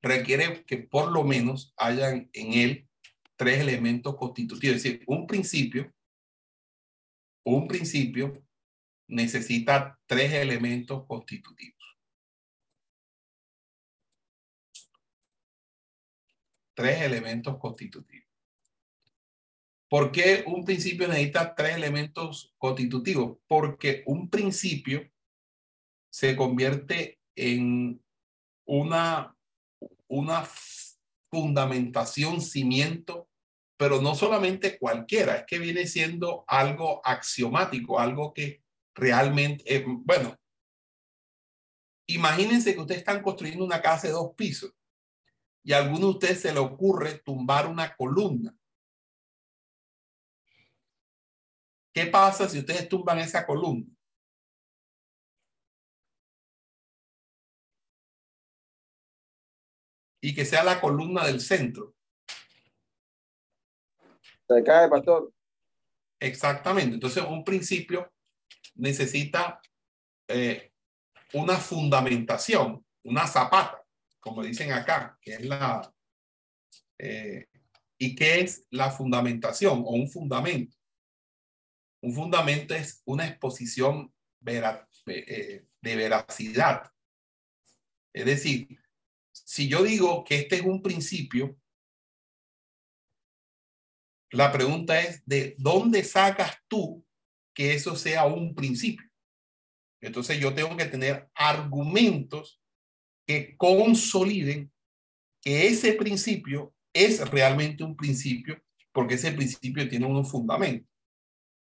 [0.00, 2.88] requiere que por lo menos hayan en él
[3.34, 4.76] tres elementos constitutivos.
[4.76, 5.92] Es decir, un principio,
[7.44, 8.32] un principio
[9.08, 11.98] necesita tres elementos constitutivos.
[16.72, 18.23] Tres elementos constitutivos.
[19.94, 23.38] ¿Por qué un principio necesita tres elementos constitutivos?
[23.46, 25.08] Porque un principio
[26.12, 28.02] se convierte en
[28.66, 29.36] una,
[30.08, 30.48] una
[31.30, 33.28] fundamentación, cimiento,
[33.76, 38.64] pero no solamente cualquiera, es que viene siendo algo axiomático, algo que
[38.96, 40.36] realmente, eh, bueno,
[42.08, 44.72] imagínense que ustedes están construyendo una casa de dos pisos
[45.62, 48.52] y a alguno de ustedes se le ocurre tumbar una columna.
[51.94, 53.86] ¿Qué pasa si ustedes tumban esa columna?
[60.20, 61.94] Y que sea la columna del centro.
[64.48, 65.32] Se cae, pastor.
[66.18, 66.94] Exactamente.
[66.94, 68.12] Entonces, un principio
[68.74, 69.60] necesita
[70.26, 70.72] eh,
[71.34, 73.84] una fundamentación, una zapata,
[74.18, 75.94] como dicen acá, que es la...
[76.98, 77.46] Eh,
[77.98, 80.76] ¿Y qué es la fundamentación o un fundamento?
[82.04, 84.12] Un fundamento es una exposición
[85.06, 86.92] eh, de veracidad.
[88.12, 88.78] Es decir,
[89.32, 91.56] si yo digo que este es un principio,
[94.32, 97.02] la pregunta es, ¿de dónde sacas tú
[97.54, 99.08] que eso sea un principio?
[100.02, 102.60] Entonces yo tengo que tener argumentos
[103.26, 104.70] que consoliden
[105.40, 108.62] que ese principio es realmente un principio,
[108.92, 110.93] porque ese principio tiene unos fundamentos.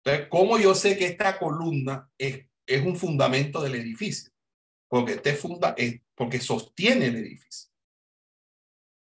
[0.02, 4.32] Entonces, ¿cómo yo sé que esta columna es, es un fundamento del edificio?
[4.88, 7.70] Porque este funda es porque sostiene el edificio.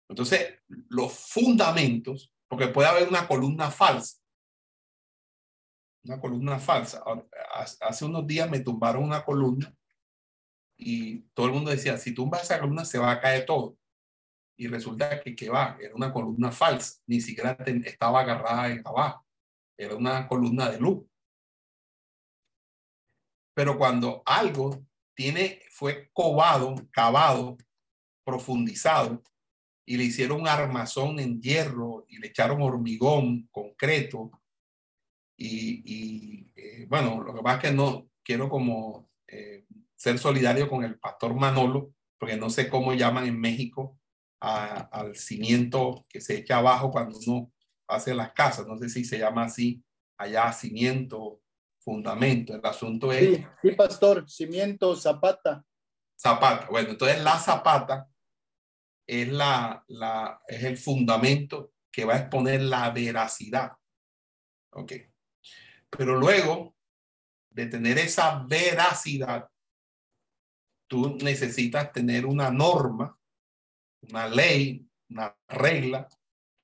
[0.09, 4.17] Entonces, los fundamentos, porque puede haber una columna falsa.
[6.03, 7.03] Una columna falsa.
[7.81, 9.73] Hace unos días me tumbaron una columna
[10.77, 13.77] y todo el mundo decía, si tumbas esa columna se va a caer todo.
[14.59, 19.26] Y resulta que, que va, era una columna falsa, ni siquiera estaba agarrada en abajo
[19.77, 21.05] era una columna de luz.
[23.53, 27.57] Pero cuando algo tiene, fue covado, cavado,
[28.23, 29.23] profundizado,
[29.85, 34.31] y le hicieron un armazón en hierro y le echaron hormigón, concreto,
[35.39, 40.83] y, eh, bueno, lo que pasa es que no quiero como eh, ser solidario con
[40.83, 43.99] el pastor Manolo, porque no sé cómo llaman en México
[44.39, 47.51] al cimiento que se echa abajo cuando uno
[47.87, 49.83] hace las casas, no sé si se llama así,
[50.17, 51.41] allá cimiento,
[51.79, 53.37] fundamento, el asunto es...
[53.37, 55.63] Sí, sí, pastor, cimiento, zapata.
[56.19, 58.09] Zapata, bueno, entonces la zapata
[59.07, 63.71] es, la, la, es el fundamento que va a exponer la veracidad.
[64.73, 64.93] Ok.
[65.89, 66.75] Pero luego
[67.49, 69.49] de tener esa veracidad,
[70.87, 73.17] tú necesitas tener una norma,
[74.01, 76.07] una ley, una regla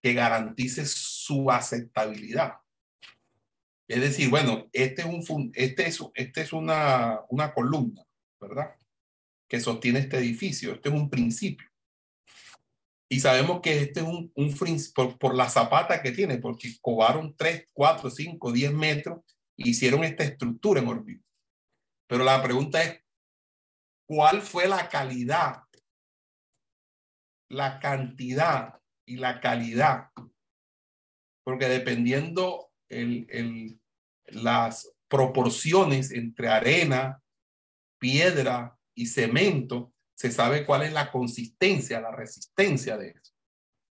[0.03, 2.55] que garantice su aceptabilidad.
[3.87, 8.03] Es decir, bueno, este es, un, este es, este es una, una columna,
[8.39, 8.75] ¿verdad?
[9.47, 10.73] Que sostiene este edificio.
[10.73, 11.69] Este es un principio.
[13.09, 14.53] Y sabemos que este es un, un
[14.93, 19.21] por, por, la zapata que tiene, porque cobaron 3, 4, 5, 10 metros
[19.55, 21.25] e hicieron esta estructura en órbita.
[22.07, 23.01] Pero la pregunta es,
[24.05, 25.63] ¿cuál fue la calidad,
[27.49, 30.09] la cantidad y la calidad
[31.43, 33.79] porque dependiendo el, el,
[34.27, 37.21] las proporciones entre arena,
[37.99, 43.33] piedra y cemento, se sabe cuál es la consistencia, la resistencia de eso.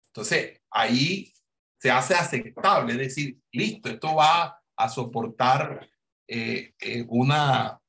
[0.08, 1.34] Entonces, ahí
[1.80, 5.90] se hace aceptable, es decir, listo, esto va a soportar
[6.28, 7.80] eh, eh, una,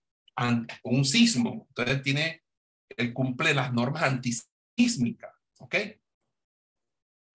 [0.84, 1.66] un sismo.
[1.68, 2.42] Entonces, tiene,
[2.96, 5.76] él cumple las normas antisísmicas, ¿ok?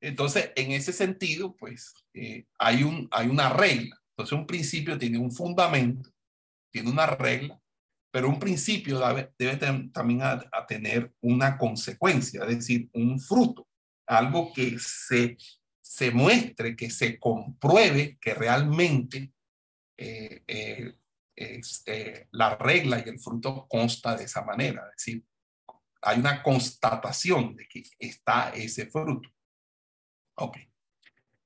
[0.06, 4.00] Entonces, en ese sentido, pues eh, hay, un, hay una regla.
[4.12, 6.12] Entonces, un principio tiene un fundamento,
[6.72, 7.60] tiene una regla,
[8.12, 9.58] pero un principio debe, debe
[9.92, 13.68] también a, tener una consecuencia, es decir, un fruto,
[14.06, 15.38] algo que se,
[15.82, 19.34] se muestre, que se compruebe que realmente
[19.98, 25.26] eh, eh, la regla y el fruto consta de esa manera, es decir,
[26.04, 29.35] hay una constatación de que está ese fruto.
[30.36, 30.58] Ok.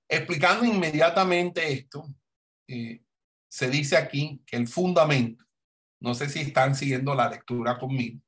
[0.07, 2.07] Explicando inmediatamente esto,
[2.67, 3.03] eh,
[3.47, 5.45] se dice aquí que el fundamento,
[6.01, 8.19] no sé si están siguiendo la lectura conmigo.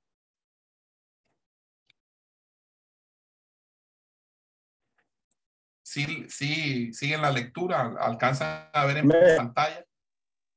[5.84, 9.86] Sí, sí, siguen la lectura, alcanzan a ver en pantalla.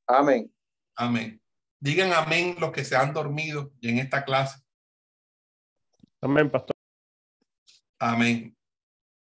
[0.07, 0.55] Amén.
[0.97, 1.43] Amén.
[1.81, 4.63] Digan amén los que se han dormido en esta clase.
[6.21, 6.77] Amén, pastor.
[7.99, 8.54] Amén.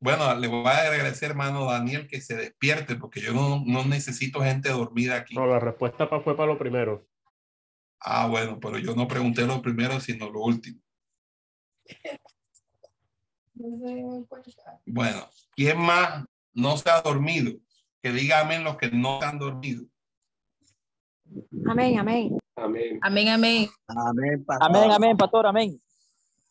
[0.03, 4.43] Bueno, le voy a agradecer, hermano Daniel, que se despierte, porque yo no, no necesito
[4.43, 5.37] gente dormida aquí.
[5.37, 7.07] No, la respuesta pa- fue para lo primero.
[8.01, 10.81] Ah, bueno, pero yo no pregunté lo primero, sino lo último.
[14.87, 17.53] Bueno, ¿quién más no se ha dormido?
[18.03, 19.85] Que diga amén los que no se han dormido.
[21.67, 22.39] Amén, amén.
[22.57, 22.99] Amén.
[23.03, 23.69] Amén, amén.
[23.87, 24.69] Amén, pastor.
[24.69, 25.81] Amén, amén, pastor, amén.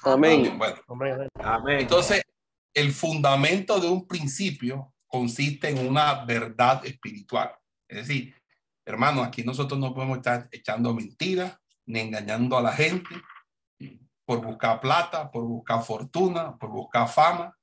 [0.03, 0.57] Amén.
[0.57, 0.77] Bueno,
[1.43, 1.79] Amén.
[1.81, 2.23] entonces,
[2.73, 7.53] el fundamento de un principio consiste en una verdad espiritual.
[7.87, 8.35] Es decir,
[8.85, 13.09] hermano, aquí nosotros no podemos estar echando mentiras ni engañando a la gente
[14.25, 17.57] por buscar plata, por buscar fortuna, por buscar fama,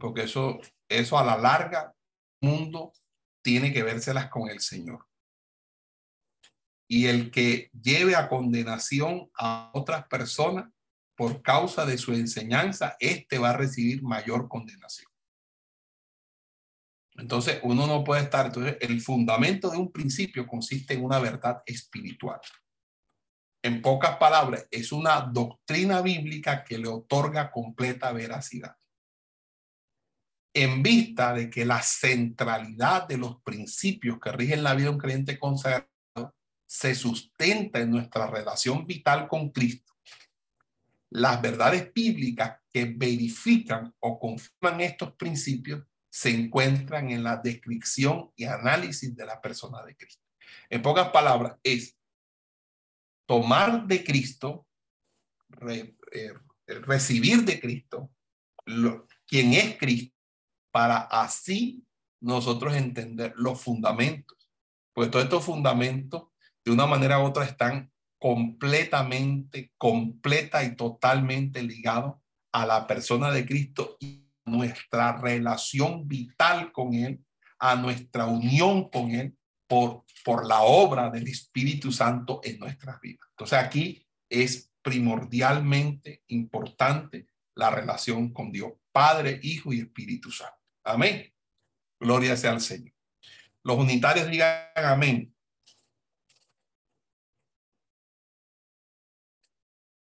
[0.00, 1.94] porque eso, eso a la larga,
[2.40, 2.92] mundo
[3.42, 5.06] tiene que vérselas con el Señor.
[6.90, 10.72] Y el que lleve a condenación a otras personas
[11.18, 15.10] por causa de su enseñanza, este va a recibir mayor condenación.
[17.16, 21.60] Entonces, uno no puede estar, entonces, el fundamento de un principio consiste en una verdad
[21.66, 22.38] espiritual.
[23.64, 28.76] En pocas palabras, es una doctrina bíblica que le otorga completa veracidad.
[30.54, 34.98] En vista de que la centralidad de los principios que rigen la vida de un
[34.98, 35.88] creyente consagrado
[36.64, 39.97] se sustenta en nuestra relación vital con Cristo,
[41.10, 48.44] las verdades bíblicas que verifican o confirman estos principios se encuentran en la descripción y
[48.44, 50.22] análisis de la persona de Cristo.
[50.70, 51.96] En pocas palabras, es
[53.26, 54.66] tomar de Cristo,
[55.68, 55.94] eh,
[56.66, 58.10] recibir de Cristo,
[58.66, 60.16] lo, quien es Cristo,
[60.70, 61.86] para así
[62.20, 64.36] nosotros entender los fundamentos.
[64.92, 66.28] Porque todos estos fundamentos,
[66.64, 72.16] de una manera u otra, están completamente, completa y totalmente ligados
[72.52, 77.20] a la persona de Cristo y nuestra relación vital con Él,
[77.58, 83.28] a nuestra unión con Él por, por la obra del Espíritu Santo en nuestras vidas.
[83.30, 90.56] Entonces aquí es primordialmente importante la relación con Dios, Padre, Hijo y Espíritu Santo.
[90.84, 91.32] Amén.
[92.00, 92.94] Gloria sea al Señor.
[93.64, 95.34] Los unitarios digan amén.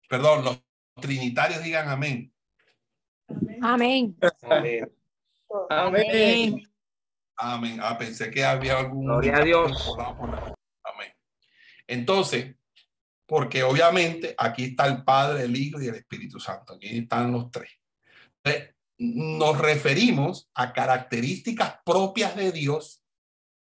[0.08, 0.64] Perdón, los
[1.02, 2.34] trinitarios digan amén.
[3.62, 4.18] Amén.
[4.42, 4.92] Amén.
[5.70, 6.64] Amén.
[7.36, 7.80] Amén.
[7.82, 9.06] Ah, pensé que había algún.
[9.06, 9.96] Gloria a Dios.
[10.84, 11.14] Amén.
[11.86, 12.56] Entonces,
[13.26, 16.74] porque obviamente aquí está el Padre, el Hijo y el Espíritu Santo.
[16.74, 17.70] Aquí están los tres.
[18.44, 23.04] Entonces, nos referimos a características propias de Dios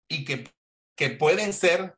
[0.08, 0.50] y que,
[0.96, 1.96] que pueden ser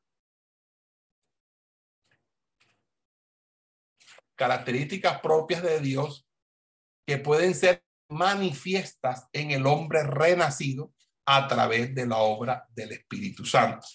[4.36, 6.26] características propias de Dios
[7.06, 10.92] que pueden ser manifiestas en el hombre renacido
[11.26, 13.86] a través de la obra del Espíritu Santo.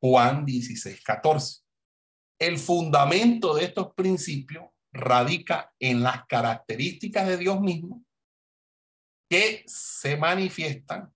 [0.00, 1.62] Juan 16, 14.
[2.38, 8.04] El fundamento de estos principios radica en las características de Dios mismo
[9.28, 11.12] que se manifiestan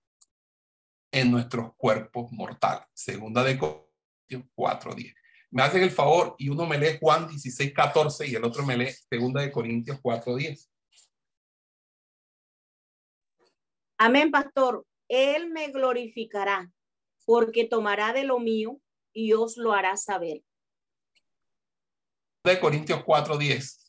[1.11, 2.85] en nuestros cuerpos mortales.
[2.93, 5.18] Segunda de Corintios 4:10.
[5.51, 8.77] Me hacen el favor y uno me lee Juan 16, 14 y el otro me
[8.77, 10.69] lee Segunda de Corintios 4:10.
[13.97, 14.85] Amén, pastor.
[15.07, 16.71] Él me glorificará
[17.25, 18.79] porque tomará de lo mío
[19.11, 20.43] y os lo hará saber.
[22.43, 23.88] De Corintios 4:10.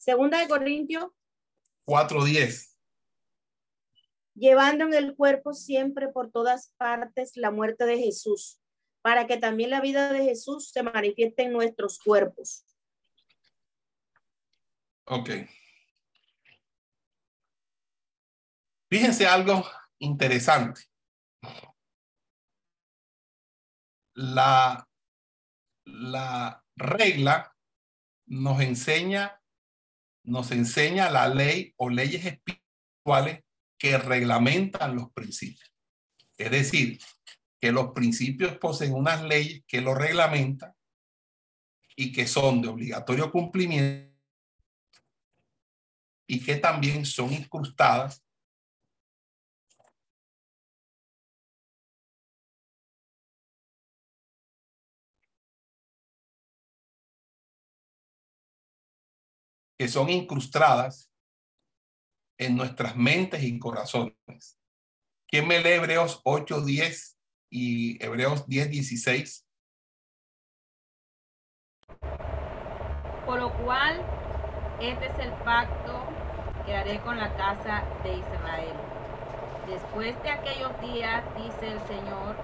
[0.00, 1.10] Segunda de Corintios,
[1.84, 2.74] 4:10.
[4.34, 8.62] llevando en el cuerpo siempre por todas partes la muerte de Jesús,
[9.02, 12.64] para que también la vida de Jesús se manifieste en nuestros cuerpos.
[15.04, 15.28] Ok.
[18.88, 19.66] Fíjense algo
[19.98, 20.80] interesante.
[24.14, 24.88] La,
[25.84, 27.54] la regla
[28.24, 29.39] nos enseña,
[30.22, 33.42] nos enseña la ley o leyes espirituales
[33.78, 35.72] que reglamentan los principios.
[36.36, 36.98] Es decir,
[37.60, 40.74] que los principios poseen unas leyes que lo reglamentan
[41.96, 44.10] y que son de obligatorio cumplimiento
[46.26, 48.22] y que también son incrustadas
[59.80, 61.10] que son incrustadas
[62.38, 64.60] en nuestras mentes y corazones.
[65.26, 67.18] ¿Quién me lee Hebreos 8, 10
[67.48, 69.48] y Hebreos 10, 16.
[73.24, 74.04] Por lo cual,
[74.82, 76.04] este es el pacto
[76.66, 78.76] que haré con la casa de Israel.
[79.66, 82.36] Después de aquellos días, dice el Señor,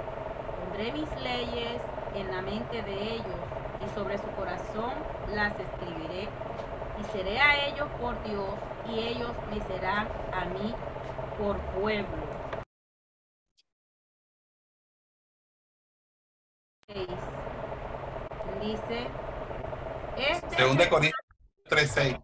[0.59, 1.83] pondré mis leyes
[2.15, 3.41] en la mente de ellos
[3.85, 4.95] y sobre su corazón
[5.35, 6.31] las escribiré
[7.01, 8.55] y seré a ellos por Dios
[8.89, 10.75] y ellos me serán a mí
[11.39, 12.27] por pueblo.
[18.61, 19.07] Dice,
[20.17, 21.21] este Segunda de Corintios
[21.69, 22.23] 3.6.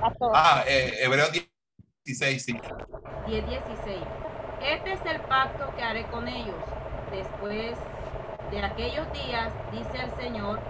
[0.00, 1.30] Ah, Ah, eh, Hebreos
[2.04, 2.60] 16, sí.
[3.26, 3.98] 10, 16.
[4.62, 6.56] Este es el pacto que haré con ellos.
[7.10, 7.76] Después
[8.50, 10.60] de aquellos días, dice el Señor,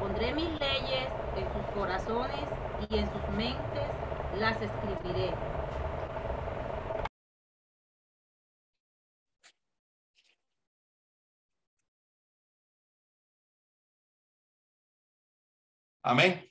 [0.00, 2.40] pondré mis leyes en sus corazones
[2.88, 3.86] y en sus mentes
[4.38, 5.34] las escribiré.
[16.02, 16.48] Amén.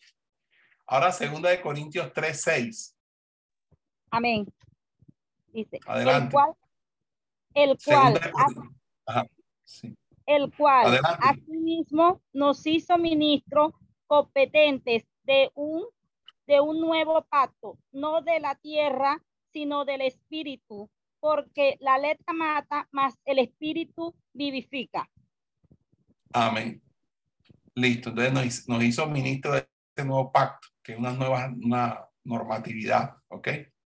[0.86, 2.95] Ahora segunda de Corintios 3.6.
[4.12, 4.45] Amén.
[5.47, 6.26] Dice, Adelante.
[6.28, 6.56] el cual,
[7.56, 8.76] el cual, Segunda de Corintios.
[9.08, 9.26] Ajá,
[9.66, 9.99] sí.
[10.30, 11.26] El cual Adelante.
[11.28, 13.74] asimismo nos hizo ministros
[14.06, 15.86] competentes de un,
[16.46, 19.22] de un nuevo pacto, no de la tierra,
[19.52, 25.10] sino del espíritu, porque la letra mata, mas el espíritu vivifica.
[26.32, 26.82] Amén.
[27.74, 28.10] Listo.
[28.10, 29.60] Entonces nos, hizo- nos hizo ministro de
[29.96, 33.16] este nuevo pacto, que es una nueva una normatividad.
[33.30, 33.48] ¿Ok?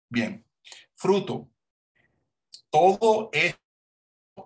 [0.10, 0.46] Bien.
[0.96, 1.50] Fruto.
[2.70, 3.60] Todo esto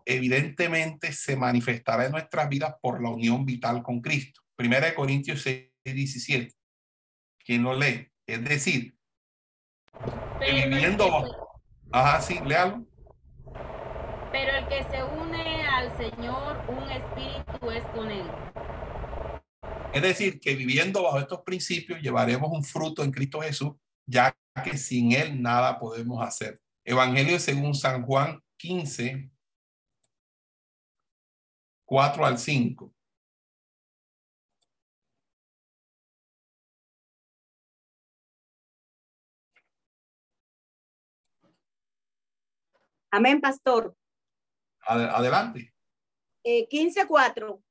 [0.06, 4.42] evidentemente se manifestará en nuestras vidas por la unión vital con Cristo.
[4.56, 6.54] Primera de Corintios 6, 17.
[7.44, 8.08] ¿Quién lo lee?
[8.28, 8.96] Es decir,
[10.40, 11.32] Pero viviendo se,
[11.92, 12.86] ajá, sí, léalo.
[14.32, 18.26] pero el que se une al Señor, un espíritu es con él.
[19.94, 23.72] Es decir, que viviendo bajo estos principios llevaremos un fruto en Cristo Jesús,
[24.06, 26.60] ya que sin Él nada podemos hacer.
[26.86, 29.32] Evangelio según San Juan 15,
[31.90, 32.94] 4 al 5.
[43.12, 43.96] Amén, pastor.
[44.82, 45.74] Ade- Adelante.
[46.44, 47.62] Eh, 15.4.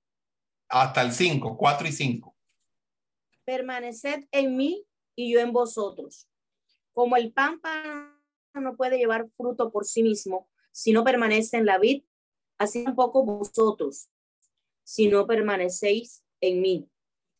[0.69, 2.37] Hasta el 5, 4 y 5.
[3.45, 4.85] Permaneced en mí
[5.17, 6.29] y yo en vosotros.
[6.93, 8.19] Como el pámpano
[8.55, 12.03] no puede llevar fruto por sí mismo si no permanece en la vid,
[12.59, 14.09] así tampoco vosotros,
[14.85, 16.91] si no permanecéis en mí.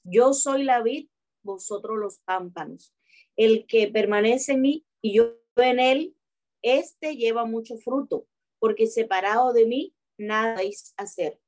[0.05, 1.09] Yo soy la vid,
[1.43, 2.95] vosotros los pámpanos.
[3.37, 6.17] El que permanece en mí y yo en él,
[6.63, 8.27] este lleva mucho fruto,
[8.59, 11.39] porque separado de mí, nada vais hacer.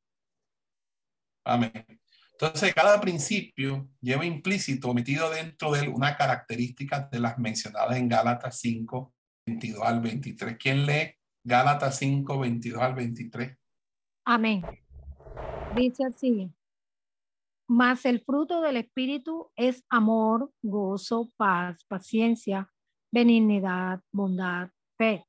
[1.45, 1.73] Amén.
[2.33, 8.09] Entonces, cada principio lleva implícito, metido dentro de él, una característica de las mencionadas en
[8.09, 9.15] Gálatas 5,
[9.47, 10.57] 22 al 23.
[10.59, 11.15] ¿Quién lee
[11.45, 13.60] Gálatas 5, 22 al 23?
[14.25, 14.63] Amén.
[15.75, 16.53] Dice así.
[17.69, 22.69] Mas el fruto del Espíritu es amor, gozo, paz, paciencia,
[23.13, 25.25] benignidad, bondad, fe.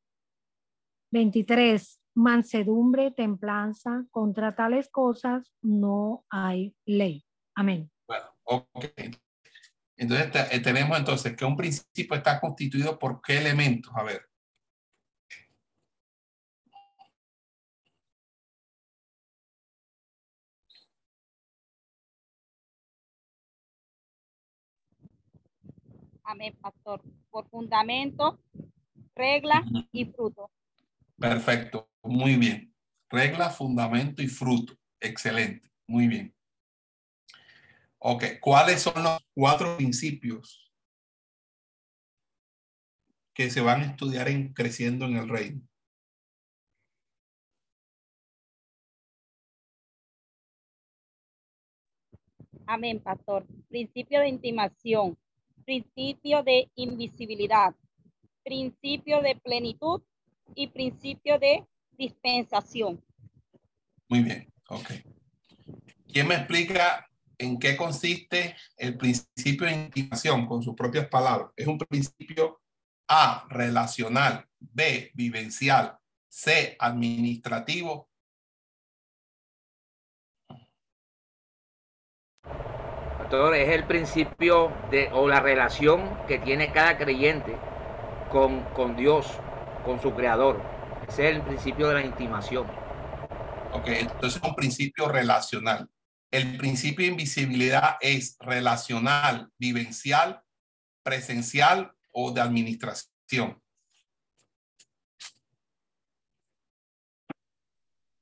[1.11, 1.99] 23.
[2.15, 4.05] Mansedumbre, templanza.
[4.09, 7.23] Contra tales cosas no hay ley.
[7.55, 7.91] Amén.
[8.07, 8.85] Bueno, ok.
[9.97, 13.93] Entonces eh, tenemos entonces que un principio está constituido por qué elementos.
[13.95, 14.30] A ver,
[26.31, 27.01] Amén, pastor.
[27.29, 28.41] Por fundamento,
[29.15, 30.49] regla y fruto.
[31.19, 32.73] perfecto, muy bien.
[33.09, 34.73] Regla, fundamento y fruto.
[35.01, 36.33] Excelente, muy bien.
[37.99, 40.73] Ok, ¿cuáles son los cuatro principios
[43.33, 45.61] que se van a estudiar en creciendo en el reino?
[52.65, 53.45] Amén, pastor.
[53.67, 55.17] Principio de intimación,
[55.63, 57.75] principio de invisibilidad,
[58.43, 60.01] principio de plenitud
[60.55, 61.65] y principio de
[61.97, 63.03] dispensación.
[64.09, 64.91] Muy bien, ok.
[66.11, 67.07] ¿Quién me explica
[67.37, 71.51] en qué consiste el principio de intimación con sus propias palabras?
[71.55, 72.61] Es un principio
[73.07, 75.97] A, relacional, B, vivencial,
[76.29, 78.09] C, administrativo.
[83.31, 87.55] Pastor, es el principio de o la relación que tiene cada creyente
[88.29, 89.25] con, con Dios,
[89.85, 90.61] con su creador.
[91.07, 92.67] Ese es el principio de la intimación.
[93.71, 95.89] Ok, entonces es un principio relacional.
[96.29, 100.43] El principio de invisibilidad es relacional, vivencial,
[101.01, 103.61] presencial o de administración.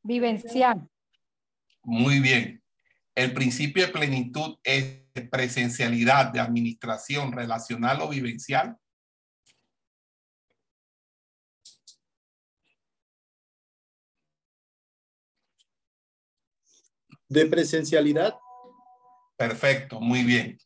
[0.04, 0.88] Vivencial.
[1.82, 2.62] Muy bien.
[3.20, 8.78] El principio de plenitud es presencialidad, de administración relacional o vivencial.
[17.28, 18.40] De presencialidad.
[19.38, 20.58] Perfecto, muy bien.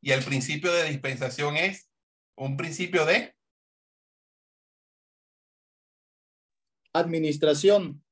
[0.00, 1.92] Y el principio de dispensación es
[2.36, 3.36] un principio de
[6.92, 8.04] Administración.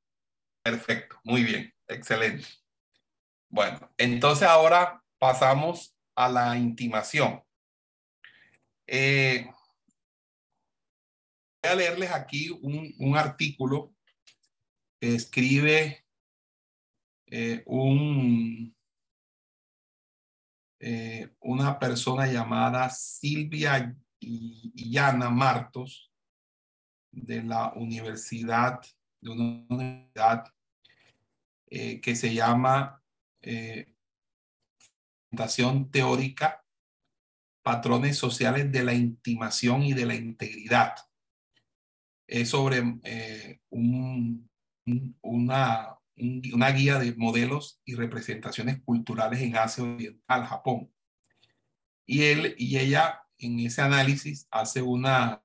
[0.63, 2.47] Perfecto, muy bien, excelente.
[3.51, 7.43] Bueno, entonces ahora pasamos a la intimación.
[8.87, 9.47] Eh,
[11.63, 13.95] voy a leerles aquí un, artículo
[15.01, 16.05] que escribe
[17.27, 18.77] eh, un,
[20.81, 26.13] eh, una persona llamada Silvia Illana Martos
[27.11, 28.83] de la universidad,
[29.23, 30.45] de una universidad
[31.71, 32.99] que se llama
[33.43, 33.95] eh,
[35.31, 36.65] Presentación Teórica,
[37.63, 40.95] Patrones Sociales de la Intimación y de la Integridad.
[42.27, 44.49] Es sobre eh, un,
[44.87, 50.93] un- una, un- una guía de modelos y representaciones culturales en Asia Oriental, Japón.
[52.07, 55.43] Y él y ella en ese análisis hace una,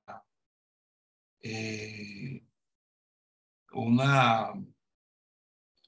[1.42, 2.42] eh,
[3.72, 4.52] una,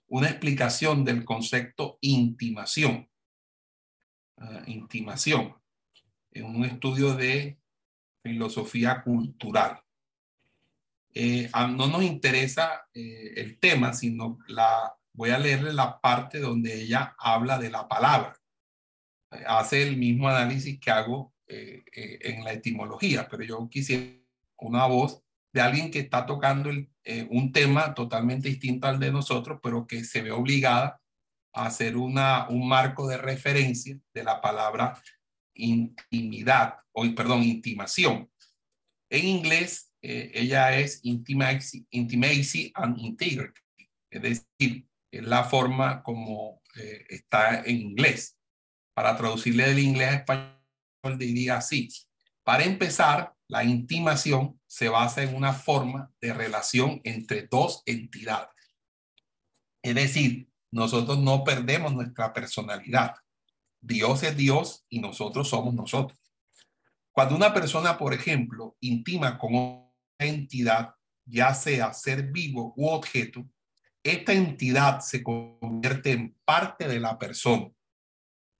[0.09, 3.09] una explicación del concepto intimación.
[4.38, 5.54] Ah, intimación
[6.30, 7.59] en un estudio de
[8.22, 9.80] filosofía cultural.
[11.14, 16.82] Eh, no nos interesa eh, el tema, sino la, voy a leerle la parte donde
[16.82, 18.36] ella habla de la palabra.
[19.30, 24.18] Eh, Hace el mismo análisis que hago en la etimología, pero yo quisiera
[24.57, 25.22] una voz
[25.57, 26.70] de alguien que está tocando
[27.02, 31.00] eh, un tema totalmente distinto al de nosotros, pero que se ve obligada
[31.54, 35.00] a hacer una, un marco de referencia de la palabra
[35.54, 38.30] intimidad, o perdón, intimación.
[39.09, 43.62] En inglés, eh, ella es intimacy, intimacy and integrity,
[44.11, 48.36] es decir, es la forma como eh, está en inglés.
[48.94, 51.88] Para traducirle del inglés a español diría así.
[52.44, 58.51] Para empezar, la intimación se basa en una forma de relación entre dos entidades.
[59.83, 63.14] Es decir, nosotros no perdemos nuestra personalidad.
[63.81, 66.20] Dios es Dios y nosotros somos nosotros.
[67.11, 73.47] Cuando una persona, por ejemplo, intima con una entidad, ya sea ser vivo u objeto,
[74.03, 77.70] esta entidad se convierte en parte de la persona.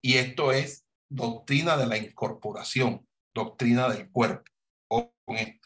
[0.01, 4.51] Y esto es doctrina de la incorporación, doctrina del cuerpo.
[4.89, 5.66] Ojo con esto.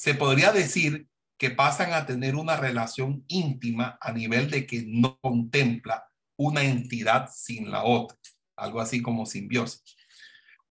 [0.00, 5.18] Se podría decir que pasan a tener una relación íntima a nivel de que no
[5.20, 8.16] contempla una entidad sin la otra,
[8.56, 9.82] algo así como simbiosis.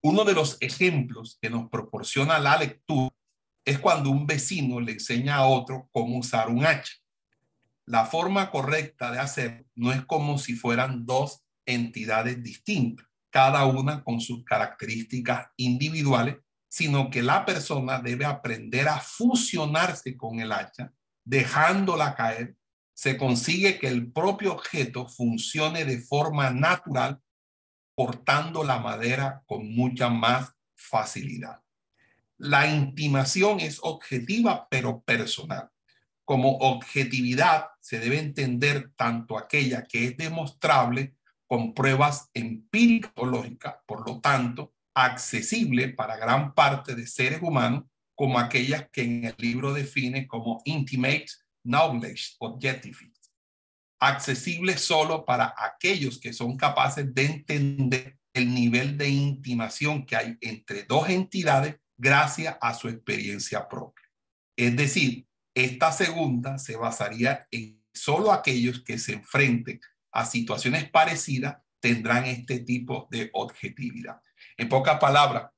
[0.02, 3.14] Uno de los ejemplos que nos proporciona la lectura
[3.64, 6.94] es cuando un vecino le enseña a otro cómo usar un hacha.
[7.86, 14.02] La forma correcta de hacer no es como si fueran dos entidades distintas, cada una
[14.02, 16.38] con sus características individuales,
[16.70, 20.92] sino que la persona debe aprender a fusionarse con el hacha,
[21.24, 22.54] dejándola caer.
[22.94, 27.20] Se consigue que el propio objeto funcione de forma natural,
[27.96, 31.60] cortando la madera con mucha más facilidad.
[32.38, 35.70] La intimación es objetiva pero personal.
[36.24, 41.16] Como objetividad se debe entender tanto aquella que es demostrable
[41.48, 47.84] con pruebas empíricas o lógicas, por lo tanto, accesible para gran parte de seres humanos,
[48.14, 51.26] como aquellas que en el libro define como intimate
[51.64, 53.12] knowledge objective,
[53.98, 60.36] accesible solo para aquellos que son capaces de entender el nivel de intimación que hay
[60.40, 64.06] entre dos entidades gracias a su experiencia propia.
[64.56, 69.80] Es decir, esta segunda se basaría en solo aquellos que se enfrenten
[70.12, 74.20] a situaciones parecidas tendrán este tipo de objetividad.
[74.60, 75.50] En pocas palabras,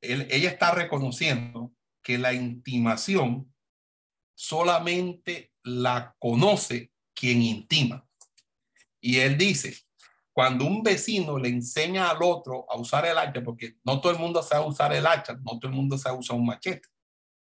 [0.00, 1.72] ella está reconociendo
[2.02, 3.54] que la intimación
[4.34, 8.04] solamente la conoce quien intima.
[9.00, 9.76] Y él dice,
[10.32, 14.18] cuando un vecino le enseña al otro a usar el hacha, porque no todo el
[14.18, 16.88] mundo sabe usar el hacha, no todo el mundo sabe usar un machete,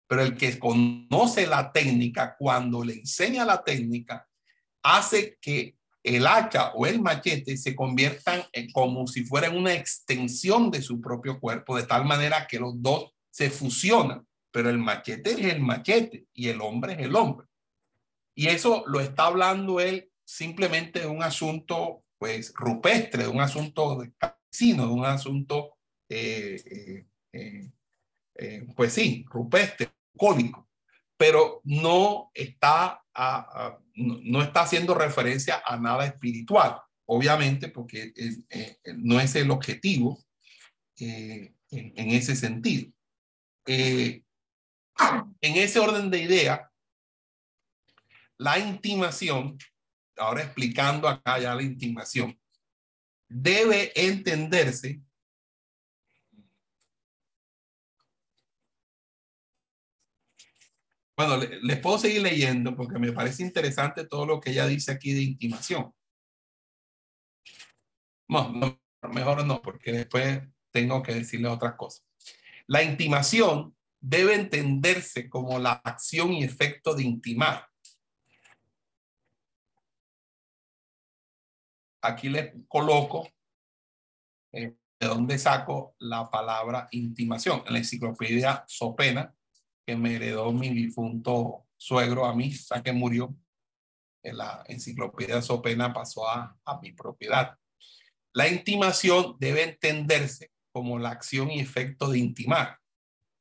[0.06, 4.30] pero el que conoce la técnica, cuando le enseña la técnica,
[4.84, 10.70] hace que el hacha o el machete se conviertan en como si fueran una extensión
[10.70, 15.32] de su propio cuerpo, de tal manera que los dos se fusionan, pero el machete
[15.32, 17.48] es el machete y el hombre es el hombre.
[18.36, 24.00] Y eso lo está hablando él simplemente de un asunto pues rupestre, de un asunto
[24.00, 25.78] de campesino, de un asunto,
[26.08, 27.70] eh, eh,
[28.36, 30.68] eh, pues sí, rupestre, cónico,
[31.24, 33.02] pero no está,
[33.96, 38.12] no, está haciendo referencia a nada espiritual, obviamente, porque
[38.98, 40.22] no es el objetivo
[40.98, 42.92] en, en, ese sentido.
[43.66, 44.22] en
[45.40, 46.70] ese orden de idea,
[48.38, 49.58] la intimación
[50.18, 52.38] ahora explicando acá ya la intimación,
[53.30, 55.00] debe entenderse
[61.16, 65.14] Bueno, les puedo seguir leyendo porque me parece interesante todo lo que ella dice aquí
[65.14, 65.94] de intimación.
[68.28, 68.80] No,
[69.12, 70.42] mejor no, porque después
[70.72, 72.04] tengo que decirle otras cosas.
[72.66, 77.68] La intimación debe entenderse como la acción y efecto de intimar.
[82.04, 83.28] aquí le coloco
[84.52, 87.64] eh, de dónde saco la palabra intimación.
[87.66, 89.34] En la enciclopedia Sopena,
[89.86, 93.36] que me heredó mi difunto suegro a mí, ya que murió,
[94.24, 97.58] en la enciclopedia Sopena pasó a, a mi propiedad.
[98.32, 102.80] La intimación debe entenderse como la acción y efecto de intimar,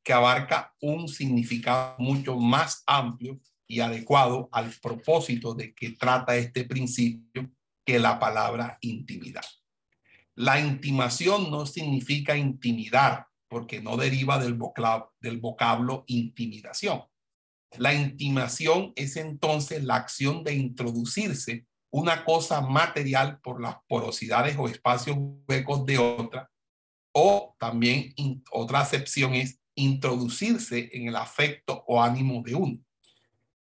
[0.02, 6.64] que abarca un significado mucho más amplio y adecuado al propósito de que trata este
[6.64, 7.50] principio
[7.86, 9.44] que la palabra intimidad.
[10.34, 17.02] La intimación no significa intimidar, porque no deriva del vocablo, del vocablo intimidación.
[17.76, 24.68] La intimación es entonces la acción de introducirse una cosa material por las porosidades o
[24.68, 26.50] espacios huecos de otra,
[27.12, 28.14] o también
[28.52, 32.78] otra acepción es introducirse en el afecto o ánimo de uno.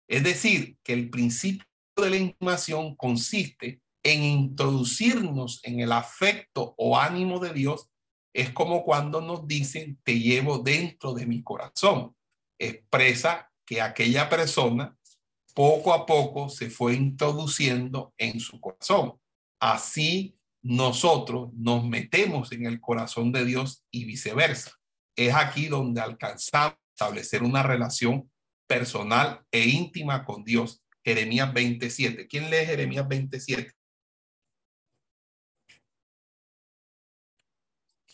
[0.05, 1.65] Es decir, que el principio
[1.95, 7.89] de la intimación consiste en introducirnos en el afecto o ánimo de Dios
[8.37, 12.15] es como cuando nos dicen, te llevo dentro de mi corazón.
[12.59, 14.95] Expresa que aquella persona
[15.55, 19.19] poco a poco se fue introduciendo en su corazón.
[19.59, 24.73] Así nosotros nos metemos en el corazón de Dios y viceversa.
[25.15, 28.31] Es aquí donde alcanzamos a establecer una relación
[28.67, 30.83] personal e íntima con Dios.
[31.03, 32.27] Jeremías 27.
[32.27, 33.71] ¿Quién lee Jeremías 27?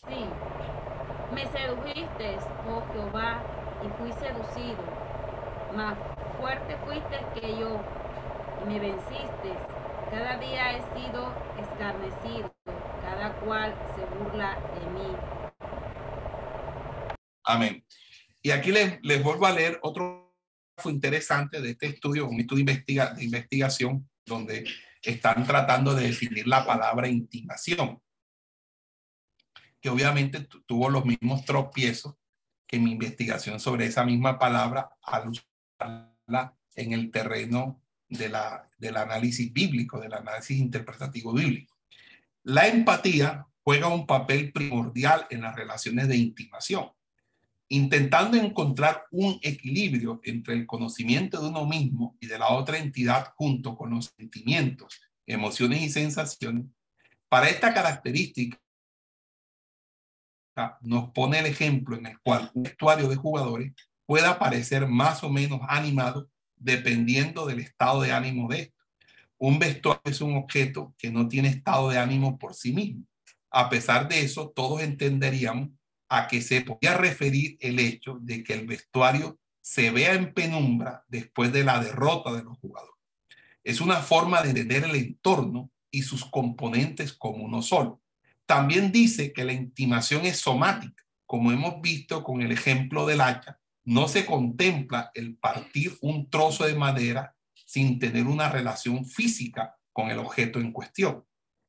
[0.08, 0.26] Sí,
[1.34, 2.38] me sedujiste,
[2.68, 3.42] oh Jehová,
[3.82, 4.82] y fui seducido.
[5.74, 5.96] Más
[6.38, 7.80] fuerte fuiste que yo,
[8.62, 9.50] y me venciste.
[10.10, 12.54] Cada día he sido escarnecido,
[13.02, 15.16] cada cual se burla de mí.
[17.44, 17.84] Amén.
[18.42, 20.24] Y aquí les, les vuelvo a leer otro
[20.76, 24.64] fue interesante de este estudio, un estudio de investigación donde
[25.02, 28.00] están tratando de definir la palabra intimación
[29.84, 32.14] que obviamente tuvo los mismos tropiezos
[32.66, 38.96] que mi investigación sobre esa misma palabra al usarla en el terreno de la, del
[38.96, 41.76] análisis bíblico, del análisis interpretativo bíblico.
[42.44, 46.88] La empatía juega un papel primordial en las relaciones de intimación,
[47.68, 53.34] intentando encontrar un equilibrio entre el conocimiento de uno mismo y de la otra entidad
[53.36, 56.64] junto con los sentimientos, emociones y sensaciones.
[57.28, 58.58] Para esta característica,
[60.82, 63.72] nos pone el ejemplo en el cual un vestuario de jugadores
[64.06, 68.74] pueda parecer más o menos animado dependiendo del estado de ánimo de esto.
[69.38, 73.04] Un vestuario es un objeto que no tiene estado de ánimo por sí mismo.
[73.50, 75.70] A pesar de eso, todos entenderíamos
[76.08, 81.04] a que se podía referir el hecho de que el vestuario se vea en penumbra
[81.08, 82.94] después de la derrota de los jugadores.
[83.62, 88.02] Es una forma de entender el entorno y sus componentes como uno solo.
[88.46, 91.02] También dice que la intimación es somática.
[91.26, 96.64] Como hemos visto con el ejemplo del hacha, no se contempla el partir un trozo
[96.64, 97.34] de madera
[97.66, 101.24] sin tener una relación física con el objeto en cuestión.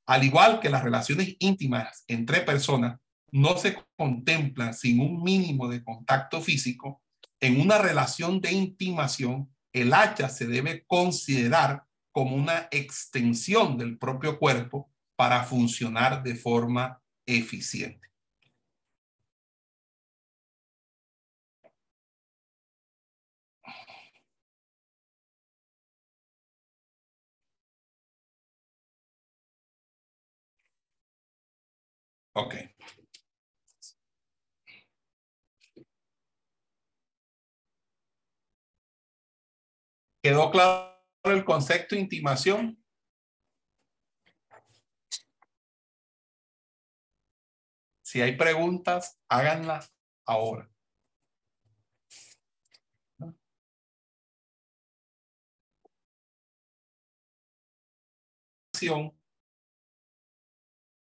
[0.06, 3.00] Al igual que las relaciones íntimas entre personas
[3.32, 7.02] no se contemplan sin un mínimo de contacto físico,
[7.40, 14.40] en una relación de intimación, el hacha se debe considerar como una extensión del propio
[14.40, 18.06] cuerpo para funcionar de forma eficiente.
[32.34, 32.56] Ok.
[40.22, 40.92] ¿Quedó claro
[41.24, 42.85] el concepto de intimación?
[48.16, 49.94] Si hay preguntas, háganlas
[50.26, 50.72] ahora.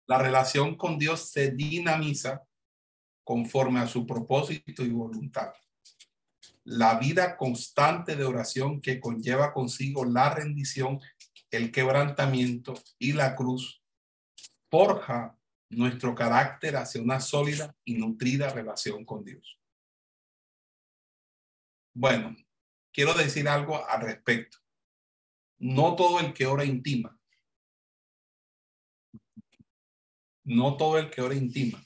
[0.06, 2.46] La relación con Dios se dinamiza
[3.24, 5.52] conforme a su propósito y voluntad.
[6.64, 11.02] La vida constante de oración que conlleva consigo la rendición,
[11.50, 13.84] el quebrantamiento y la cruz
[14.70, 15.39] forja
[15.70, 19.60] nuestro carácter hacia una sólida y nutrida relación con Dios.
[21.94, 22.36] Bueno,
[22.92, 24.58] quiero decir algo al respecto.
[25.60, 27.18] No todo el que ora intima.
[30.44, 31.84] No todo el que ora intima.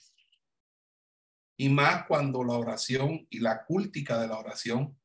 [1.58, 4.98] Y más cuando la oración y la cúltica de la oración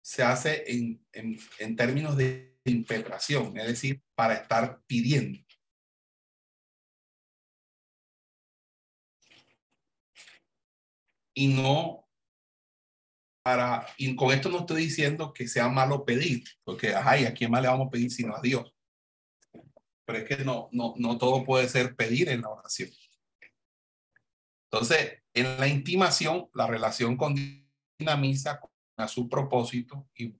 [0.00, 5.38] se hace en, en, en términos de impetración, es decir, para estar pidiendo.
[11.34, 12.08] Y no
[13.42, 17.50] para, y con esto no estoy diciendo que sea malo pedir, porque, ay, ¿a quién
[17.50, 18.72] más le vamos a pedir sino a Dios?
[20.04, 22.90] Pero es que no, no, no todo puede ser pedir en la oración.
[24.70, 27.34] Entonces, en la intimación, la relación con
[27.98, 28.60] dinamiza
[28.96, 30.34] a su propósito y,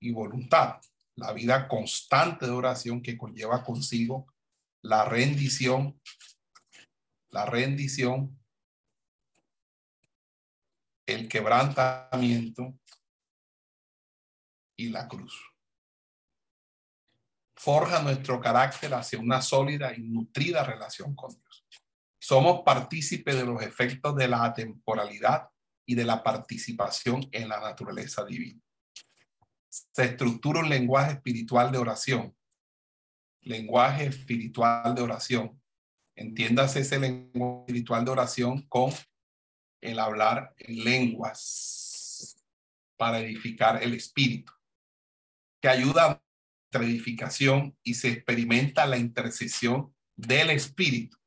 [0.00, 0.80] y voluntad.
[1.16, 4.26] La vida constante de oración que conlleva consigo
[4.82, 6.00] la rendición,
[7.30, 8.38] la rendición
[11.06, 12.78] el quebrantamiento
[14.76, 15.34] y la cruz.
[17.56, 21.66] Forja nuestro carácter hacia una sólida y nutrida relación con Dios.
[22.18, 25.48] Somos partícipes de los efectos de la atemporalidad
[25.86, 28.60] y de la participación en la naturaleza divina.
[29.68, 32.36] Se estructura un lenguaje espiritual de oración.
[33.42, 35.60] Lenguaje espiritual de oración.
[36.16, 38.90] Entiéndase ese lenguaje espiritual de oración con
[39.84, 42.42] el hablar en lenguas
[42.96, 44.52] para edificar el espíritu,
[45.60, 46.22] que ayuda a
[46.72, 51.18] nuestra edificación y se experimenta la intercesión del espíritu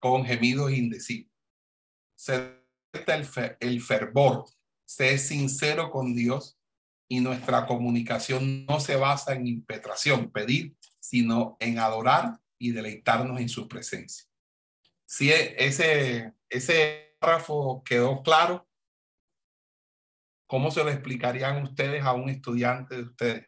[0.00, 1.30] con gemidos indecibles.
[2.16, 2.58] Se
[2.92, 3.28] el,
[3.60, 4.46] el fervor,
[4.86, 6.58] se es sincero con Dios
[7.06, 13.48] y nuestra comunicación no se basa en impetración, pedir, sino en adorar y deleitarnos en
[13.48, 14.29] su presencia
[15.10, 18.68] si ese, ese párrafo quedó claro,
[20.46, 23.46] ¿cómo se lo explicarían ustedes a un estudiante de ustedes?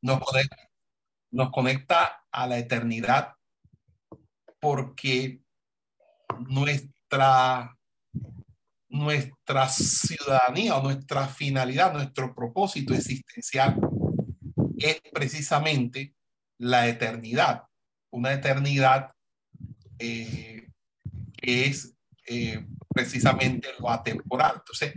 [0.00, 0.56] Nos conecta,
[1.32, 3.34] nos conecta a la eternidad
[4.60, 5.42] porque
[6.48, 6.99] nuestra
[8.88, 13.76] nuestra, ciudadanía o nuestra finalidad, nuestro propósito existencial
[14.78, 16.14] es precisamente
[16.58, 17.64] la eternidad,
[18.10, 19.12] una eternidad
[19.98, 20.68] eh,
[21.36, 21.94] que es
[22.26, 24.56] eh, precisamente lo atemporal.
[24.56, 24.94] Entonces,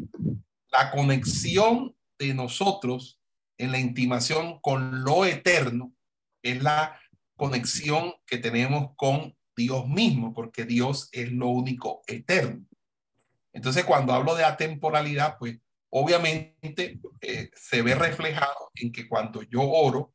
[0.71, 3.19] la conexión de nosotros
[3.57, 5.93] en la intimación con lo eterno
[6.41, 6.99] es la
[7.35, 12.65] conexión que tenemos con Dios mismo, porque Dios es lo único eterno.
[13.53, 19.61] Entonces, cuando hablo de atemporalidad, pues obviamente eh, se ve reflejado en que cuando yo
[19.61, 20.13] oro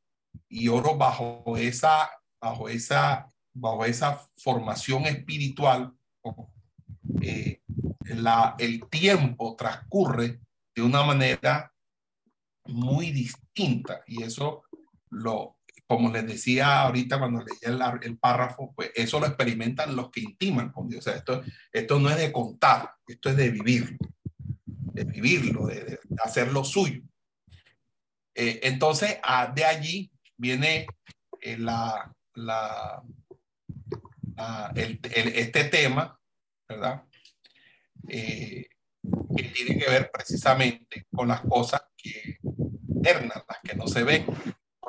[0.49, 2.11] y oro bajo esa,
[2.41, 5.95] bajo esa, bajo esa formación espiritual,
[7.21, 7.63] eh,
[8.07, 10.41] la, el tiempo transcurre
[10.75, 11.73] de una manera
[12.67, 14.65] muy distinta y eso
[15.11, 15.58] lo,
[15.89, 20.71] como les decía ahorita cuando leía el, párrafo, pues eso lo experimentan los que intiman
[20.71, 21.07] con Dios.
[21.07, 23.97] O sea, esto, esto no es de contar, esto es de vivirlo,
[24.67, 27.03] de vivirlo, de, hacer suyo.
[28.35, 29.17] Eh, entonces,
[29.55, 30.87] de allí viene
[31.41, 33.03] eh, la, la,
[34.75, 36.21] el, este tema,
[36.69, 37.03] ¿verdad?
[38.09, 38.69] Eh,
[39.35, 44.27] que tiene que ver precisamente con las cosas que las que no se ven,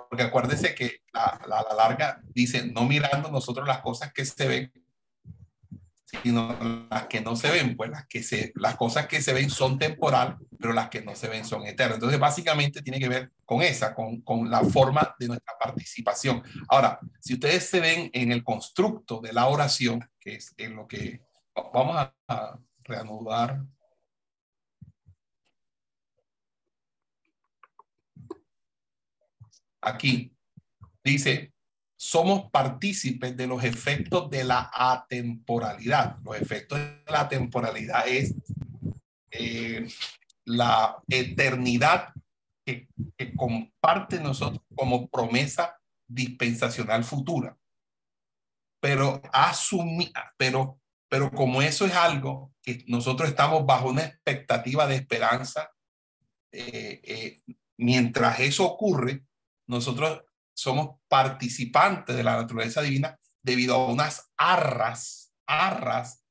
[0.07, 4.47] porque acuérdense que a la, la, larga dice, no mirando nosotros las cosas que se
[4.47, 4.71] ven,
[6.23, 9.49] sino las que no se ven, pues las, que se, las cosas que se ven
[9.49, 11.95] son temporal, pero las que no se ven son eternas.
[11.95, 16.43] Entonces, básicamente tiene que ver con esa, con, con la forma de nuestra participación.
[16.67, 20.87] Ahora, si ustedes se ven en el constructo de la oración, que es en lo
[20.87, 21.21] que
[21.73, 21.95] vamos
[22.27, 23.61] a reanudar.
[29.89, 30.33] Aquí
[31.03, 31.53] dice,
[31.95, 36.17] somos partícipes de los efectos de la atemporalidad.
[36.23, 38.33] Los efectos de la temporalidad es
[39.31, 39.87] eh,
[40.45, 42.13] la eternidad
[42.65, 42.87] que,
[43.17, 47.57] que comparte nosotros como promesa dispensacional futura.
[48.81, 50.79] Pero asumir, pero,
[51.09, 55.71] pero como eso es algo que nosotros estamos bajo una expectativa de esperanza,
[56.51, 57.41] eh, eh,
[57.77, 59.25] mientras eso ocurre,
[59.69, 60.23] nosotros
[60.55, 66.25] somos participantes de la naturaleza divina debido a unas arras, arras,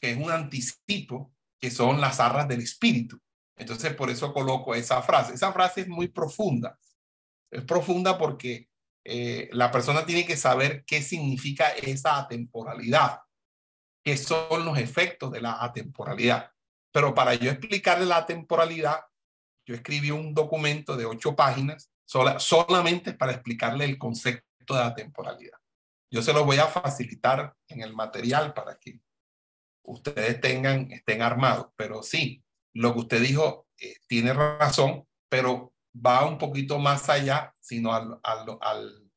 [0.00, 3.18] que es un anticipo, que son las arras del espíritu.
[3.56, 5.34] Entonces, por eso coloco esa frase.
[5.34, 6.76] Esa frase es muy profunda.
[7.48, 8.68] Es profunda porque
[9.04, 13.20] eh, la persona tiene que saber qué significa esa atemporalidad,
[14.04, 16.50] qué son los efectos de la atemporalidad.
[16.92, 19.00] Pero para yo explicarle la atemporalidad,
[19.64, 24.94] yo escribí un documento de ocho páginas sola, solamente para explicarle el concepto de la
[24.94, 25.58] temporalidad.
[26.10, 29.00] Yo se lo voy a facilitar en el material para que
[29.82, 31.68] ustedes tengan, estén armados.
[31.76, 37.54] Pero sí, lo que usted dijo eh, tiene razón, pero va un poquito más allá,
[37.60, 39.10] sino al, al, al,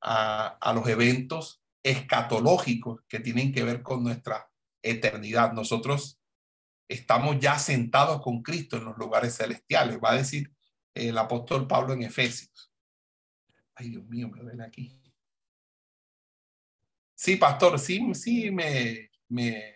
[0.00, 4.50] a, a los eventos escatológicos que tienen que ver con nuestra
[4.82, 5.52] eternidad.
[5.52, 6.20] Nosotros
[6.88, 10.52] estamos ya sentados con Cristo en los lugares celestiales, va a decir
[11.08, 12.72] el apóstol Pablo en Efesios.
[13.74, 15.00] Ay, Dios mío, me duele aquí.
[17.14, 19.74] Sí, pastor, sí, sí me, me,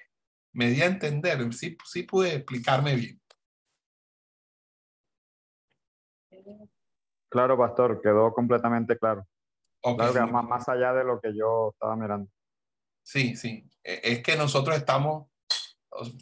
[0.53, 3.21] me di a entender, sí, sí pude explicarme bien.
[7.29, 9.27] Claro, pastor, quedó completamente claro.
[9.83, 12.31] Okay, claro que más, más allá de lo que yo estaba mirando.
[13.03, 13.69] Sí, sí.
[13.83, 15.29] Es que nosotros estamos,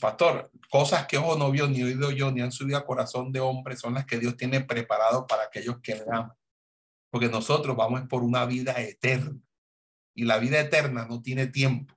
[0.01, 3.41] pastor, cosas que ojo no vio, ni oído yo, ni han subido a corazón de
[3.41, 6.33] hombre, son las que Dios tiene preparado para aquellos que le aman.
[7.11, 9.39] Porque nosotros vamos por una vida eterna.
[10.14, 11.95] Y la vida eterna no tiene tiempo.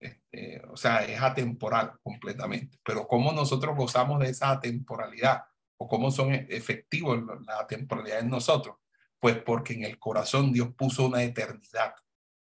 [0.00, 2.78] Este, o sea, es atemporal completamente.
[2.84, 5.44] Pero cómo nosotros gozamos de esa atemporalidad
[5.76, 8.76] o cómo son efectivos la temporalidad en nosotros,
[9.18, 11.94] pues porque en el corazón Dios puso una eternidad.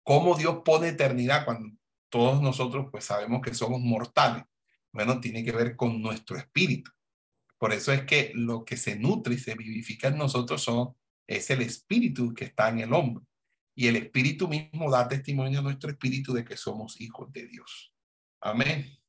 [0.04, 1.79] ¿Cómo Dios pone eternidad cuando
[2.10, 4.44] todos nosotros pues sabemos que somos mortales?
[4.92, 6.92] Bueno, tiene que ver con nuestro espíritu.
[7.58, 10.96] Por eso es que lo que se nutre y se vivifica en nosotros son,
[11.28, 13.26] es el espíritu que está en el hombre.
[13.76, 17.94] Y el espíritu mismo da testimonio a nuestro espíritu de que somos hijos de Dios.
[18.42, 19.00] Amén.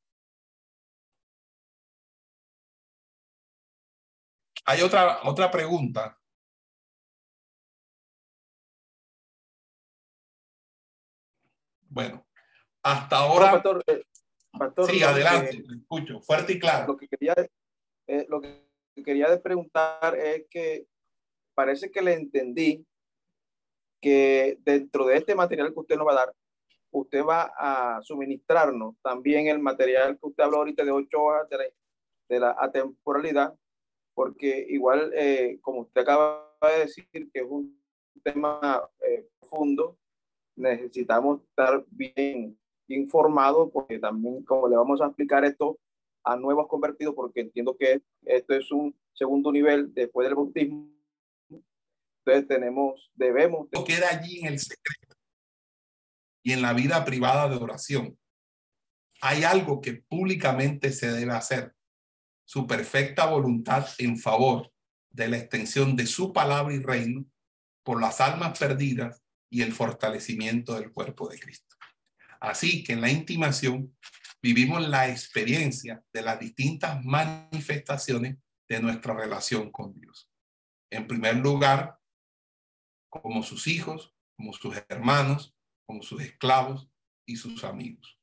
[4.67, 6.17] Hay otra, otra pregunta.
[11.89, 12.25] Bueno,
[12.83, 13.53] hasta ahora.
[13.53, 14.03] Pastor, eh,
[14.59, 16.93] pastor, sí, adelante, escucho, fuerte y claro.
[16.93, 17.35] Lo que quería,
[18.07, 18.65] eh, lo que
[19.05, 20.87] quería preguntar es que
[21.55, 22.87] parece que le entendí
[24.01, 26.35] que dentro de este material que usted nos va a dar,
[26.91, 31.59] usted va a suministrarnos también el material que usted habló ahorita de ocho horas de
[31.59, 31.65] la,
[32.29, 33.55] de la atemporalidad,
[34.15, 37.79] porque igual, eh, como usted acaba de decir, que es un
[38.23, 39.99] tema eh, profundo,
[40.57, 42.59] necesitamos estar bien
[42.91, 45.79] informados, porque también, como le vamos a explicar esto
[46.25, 50.91] a nuevos convertidos, porque entiendo que esto es un segundo nivel después del bautismo.
[52.25, 53.69] Entonces tenemos, debemos...
[53.73, 55.17] Esto queda allí en el secreto
[56.43, 58.19] y en la vida privada de oración.
[59.23, 61.75] Hay algo que públicamente se debe hacer.
[62.45, 64.71] Su perfecta voluntad en favor
[65.11, 67.25] de la extensión de su palabra y reino
[67.83, 71.70] por las almas perdidas y el fortalecimiento del cuerpo de Cristo.
[72.41, 73.95] Así que en la intimación
[74.43, 78.39] vivimos la experiencia de las distintas manifestaciones
[78.69, 80.31] de nuestra relación con Dios.
[80.91, 81.99] En primer lugar,
[83.11, 85.55] como sus hijos, como sus hermanos,
[85.87, 86.89] como sus esclavos
[87.27, 88.19] y sus amigos.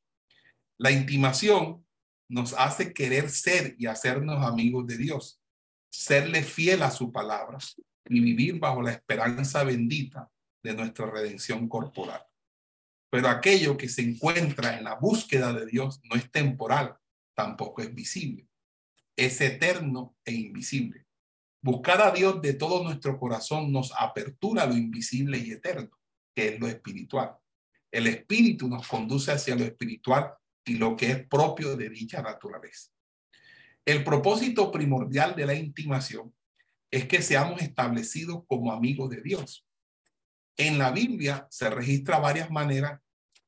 [0.79, 1.85] La intimación
[2.29, 5.41] nos hace querer ser y hacernos amigos de Dios,
[5.89, 7.57] serle fiel a su palabra
[8.05, 10.29] y vivir bajo la esperanza bendita
[10.63, 12.26] de nuestra redención corporal.
[13.17, 16.95] Pero aquello que se encuentra en la búsqueda de Dios no es temporal,
[17.33, 18.47] tampoco es visible.
[19.15, 21.07] Es eterno e invisible.
[21.59, 25.97] Buscar a Dios de todo nuestro corazón nos apertura lo invisible y eterno,
[26.35, 27.35] que es lo espiritual.
[27.91, 32.91] El espíritu nos conduce hacia lo espiritual y lo que es propio de dicha naturaleza.
[33.83, 36.35] El propósito primordial de la intimación
[36.91, 39.65] es que seamos establecidos como amigos de Dios.
[40.55, 43.01] En la Biblia se registra varias maneras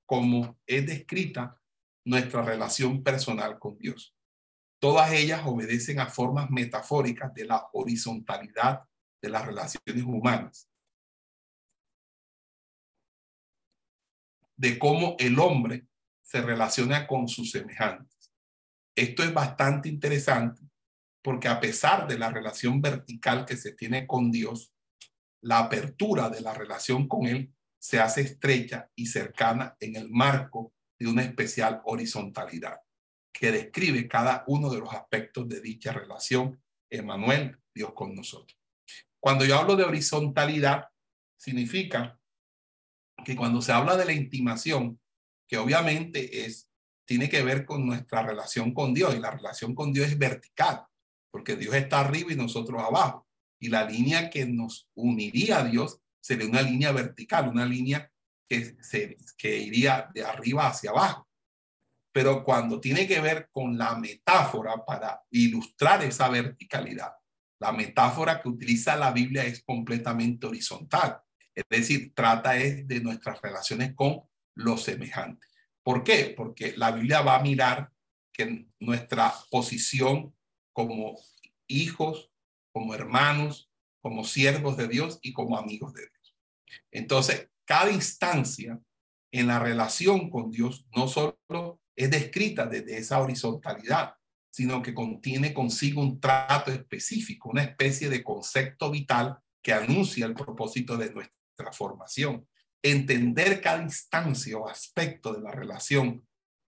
[0.09, 1.61] como es descrita
[2.03, 4.15] nuestra relación personal con Dios.
[4.79, 8.85] Todas ellas obedecen a formas metafóricas de la horizontalidad
[9.21, 10.67] de las relaciones humanas,
[14.55, 15.85] de cómo el hombre
[16.23, 18.31] se relaciona con sus semejantes.
[18.95, 20.63] Esto es bastante interesante
[21.21, 24.73] porque a pesar de la relación vertical que se tiene con Dios,
[25.41, 30.73] la apertura de la relación con Él se hace estrecha y cercana en el marco
[30.99, 32.79] de una especial horizontalidad
[33.31, 38.59] que describe cada uno de los aspectos de dicha relación, Emanuel, Dios con nosotros.
[39.19, 40.87] Cuando yo hablo de horizontalidad,
[41.37, 42.19] significa
[43.23, 44.99] que cuando se habla de la intimación,
[45.47, 46.69] que obviamente es,
[47.05, 50.85] tiene que ver con nuestra relación con Dios, y la relación con Dios es vertical,
[51.31, 53.25] porque Dios está arriba y nosotros abajo.
[53.61, 58.11] Y la línea que nos uniría a Dios sería una línea vertical, una línea
[58.47, 61.27] que, se, que iría de arriba hacia abajo.
[62.11, 67.13] Pero cuando tiene que ver con la metáfora para ilustrar esa verticalidad,
[67.59, 71.21] la metáfora que utiliza la Biblia es completamente horizontal.
[71.53, 74.21] Es decir, trata es de nuestras relaciones con
[74.55, 75.49] los semejantes.
[75.83, 76.33] ¿Por qué?
[76.35, 77.91] Porque la Biblia va a mirar
[78.31, 80.33] que nuestra posición
[80.73, 81.19] como
[81.67, 82.31] hijos,
[82.71, 83.68] como hermanos,
[84.01, 86.35] como siervos de Dios y como amigos de Dios.
[86.91, 88.79] Entonces, cada instancia
[89.31, 94.15] en la relación con Dios no solo es descrita desde esa horizontalidad,
[94.49, 100.33] sino que contiene consigo un trato específico, una especie de concepto vital que anuncia el
[100.33, 102.47] propósito de nuestra formación.
[102.81, 106.25] Entender cada instancia o aspecto de la relación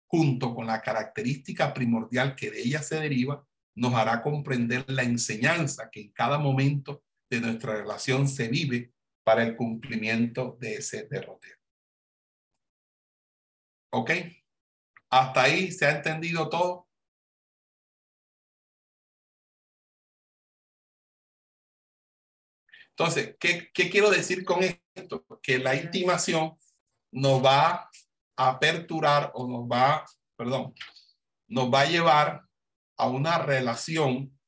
[0.07, 5.91] junto con la característica primordial que de ella se deriva, nos hará comprender la enseñanza
[5.91, 8.93] que en cada momento de nuestra relación se vive
[9.25, 11.59] para el cumplimiento de ese derrotero.
[13.93, 14.11] ¿Ok?
[15.11, 16.89] ¿Hasta ahí se ha entendido todo?
[22.91, 25.27] Entonces, ¿qué, ¿qué, quiero decir con esto?
[25.43, 26.57] Que la intimación
[27.13, 27.91] nos va
[28.37, 30.05] a aperturar o nos va,
[30.37, 30.75] perdón,
[31.49, 32.49] nos va a llevar
[32.97, 34.39] a una relación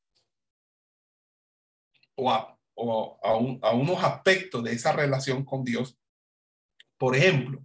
[2.17, 5.99] o a o a, unos aspectos de esa relación con Dios.
[6.97, 7.65] Por ejemplo,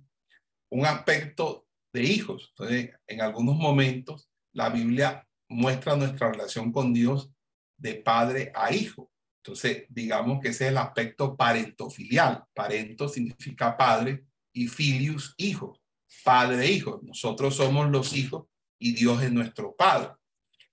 [0.69, 2.49] un aspecto de hijos.
[2.49, 7.31] Entonces, en algunos momentos, la Biblia muestra nuestra relación con Dios
[7.77, 9.11] de padre a hijo.
[9.43, 12.45] Entonces, digamos que ese es el aspecto parentofilial.
[12.53, 15.79] Parento significa padre y filius, hijo.
[16.23, 17.01] Padre e hijo.
[17.03, 18.47] Nosotros somos los hijos
[18.79, 20.13] y Dios es nuestro padre.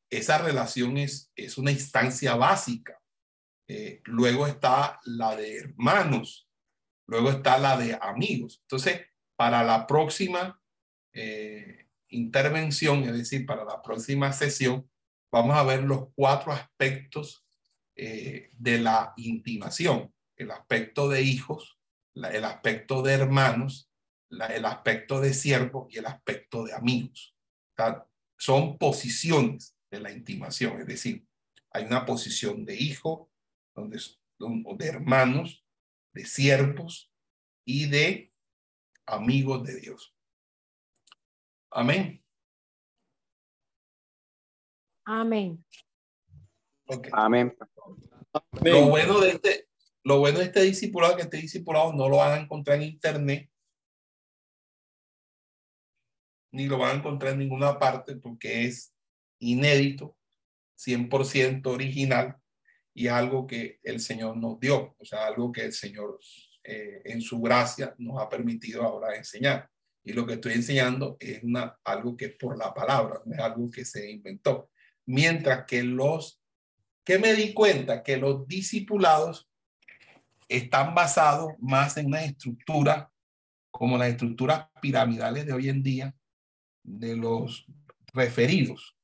[0.09, 3.00] Esa relación es, es una instancia básica
[3.73, 6.51] eh, luego está la de hermanos,
[7.07, 8.59] luego está la de amigos.
[8.63, 9.03] Entonces,
[9.37, 10.61] para la próxima
[11.13, 14.91] eh, intervención, es decir, para la próxima sesión,
[15.31, 17.47] vamos a ver los cuatro aspectos
[17.95, 21.79] eh, de la intimación, el aspecto de hijos,
[22.17, 23.89] el aspecto de hermanos,
[24.31, 27.37] el aspecto de siervo y el aspecto de amigos.
[28.37, 31.25] son posiciones de la intimación, es decir,
[31.71, 33.30] hay una posición de hijo,
[33.75, 35.65] donde, de hermanos,
[36.13, 37.13] de siervos
[37.65, 38.33] y de
[39.07, 40.15] amigos de Dios.
[41.71, 42.25] Amén.
[45.05, 45.65] Amén.
[47.13, 47.57] Amén.
[48.63, 49.69] Lo bueno de este,
[50.05, 53.51] lo bueno de este discipulado, que este discipulado no lo van a encontrar en internet,
[56.53, 58.95] ni lo van a encontrar en ninguna parte porque es
[59.39, 60.17] inédito,
[60.77, 62.40] 100% original
[62.95, 66.19] y algo que el Señor nos dio, o sea, algo que el Señor
[66.63, 69.69] eh, en su gracia nos ha permitido ahora enseñar.
[70.03, 73.41] Y lo que estoy enseñando es una, algo que es por la palabra, no es
[73.41, 74.71] algo que se inventó.
[75.07, 76.43] Mientras que los,
[77.05, 79.49] que me di cuenta que los discipulados
[80.49, 83.13] están basados más en una estructura
[83.71, 86.15] como las estructuras piramidales de hoy en día
[86.83, 87.67] de los
[88.13, 88.97] referidos.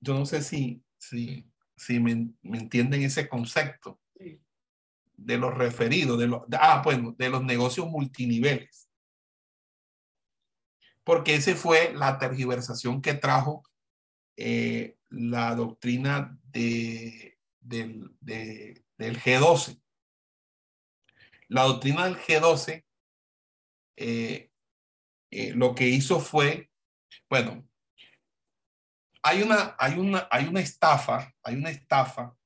[0.00, 1.50] Yo no sé si, si
[1.84, 4.00] si me, entienden ese concepto
[5.16, 8.88] de los referidos, de los, ah, bueno, de los negocios multiniveles.
[11.04, 13.62] Porque ese fue la tergiversación que trajo
[14.36, 19.80] eh, la doctrina de, del, del G12.
[21.48, 22.84] La doctrina del G12
[23.96, 24.50] eh,
[25.30, 26.70] eh, lo que hizo fue,
[27.28, 27.66] bueno,
[29.26, 32.36] hay una, hay una, hay una estafa, hay una estafa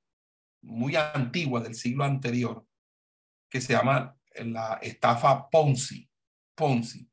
[0.62, 2.64] muy antigua del siglo anterior
[3.50, 6.08] que se llama la estafa Ponzi.
[6.54, 7.10] Ponzi.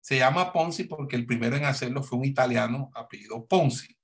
[0.00, 3.98] Se llama Ponzi porque el primero en hacerlo fue un italiano apellido Ponzi.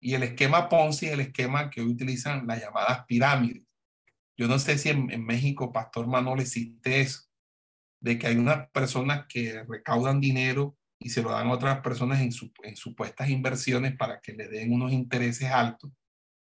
[0.00, 3.62] Y el esquema Ponzi es el esquema que hoy utilizan las llamadas pirámides.
[4.36, 7.22] Yo no sé si en, México, Pastor Manuel, existe eso,
[8.00, 12.22] de que hay unas personas que recaudan dinero y se lo dan a otras personas
[12.22, 15.92] en, su, en supuestas inversiones para que le den unos intereses altos,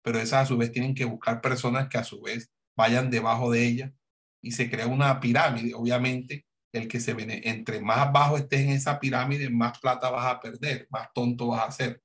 [0.02, 3.52] pero esas a su vez tienen que buscar personas que a su vez vayan debajo
[3.52, 3.94] de ella
[4.42, 5.76] y se crea una pirámide.
[5.76, 10.26] Obviamente, el que se viene, entre más bajo estés en esa pirámide, más plata vas
[10.26, 12.02] a perder, más tonto vas a ser.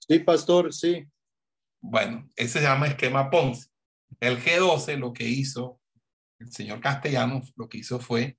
[0.00, 1.06] Sí, pastor, sí.
[1.80, 3.68] Bueno, ese se llama esquema Ponce.
[4.18, 5.80] El G12 lo que hizo,
[6.40, 8.38] el señor Castellanos lo que hizo fue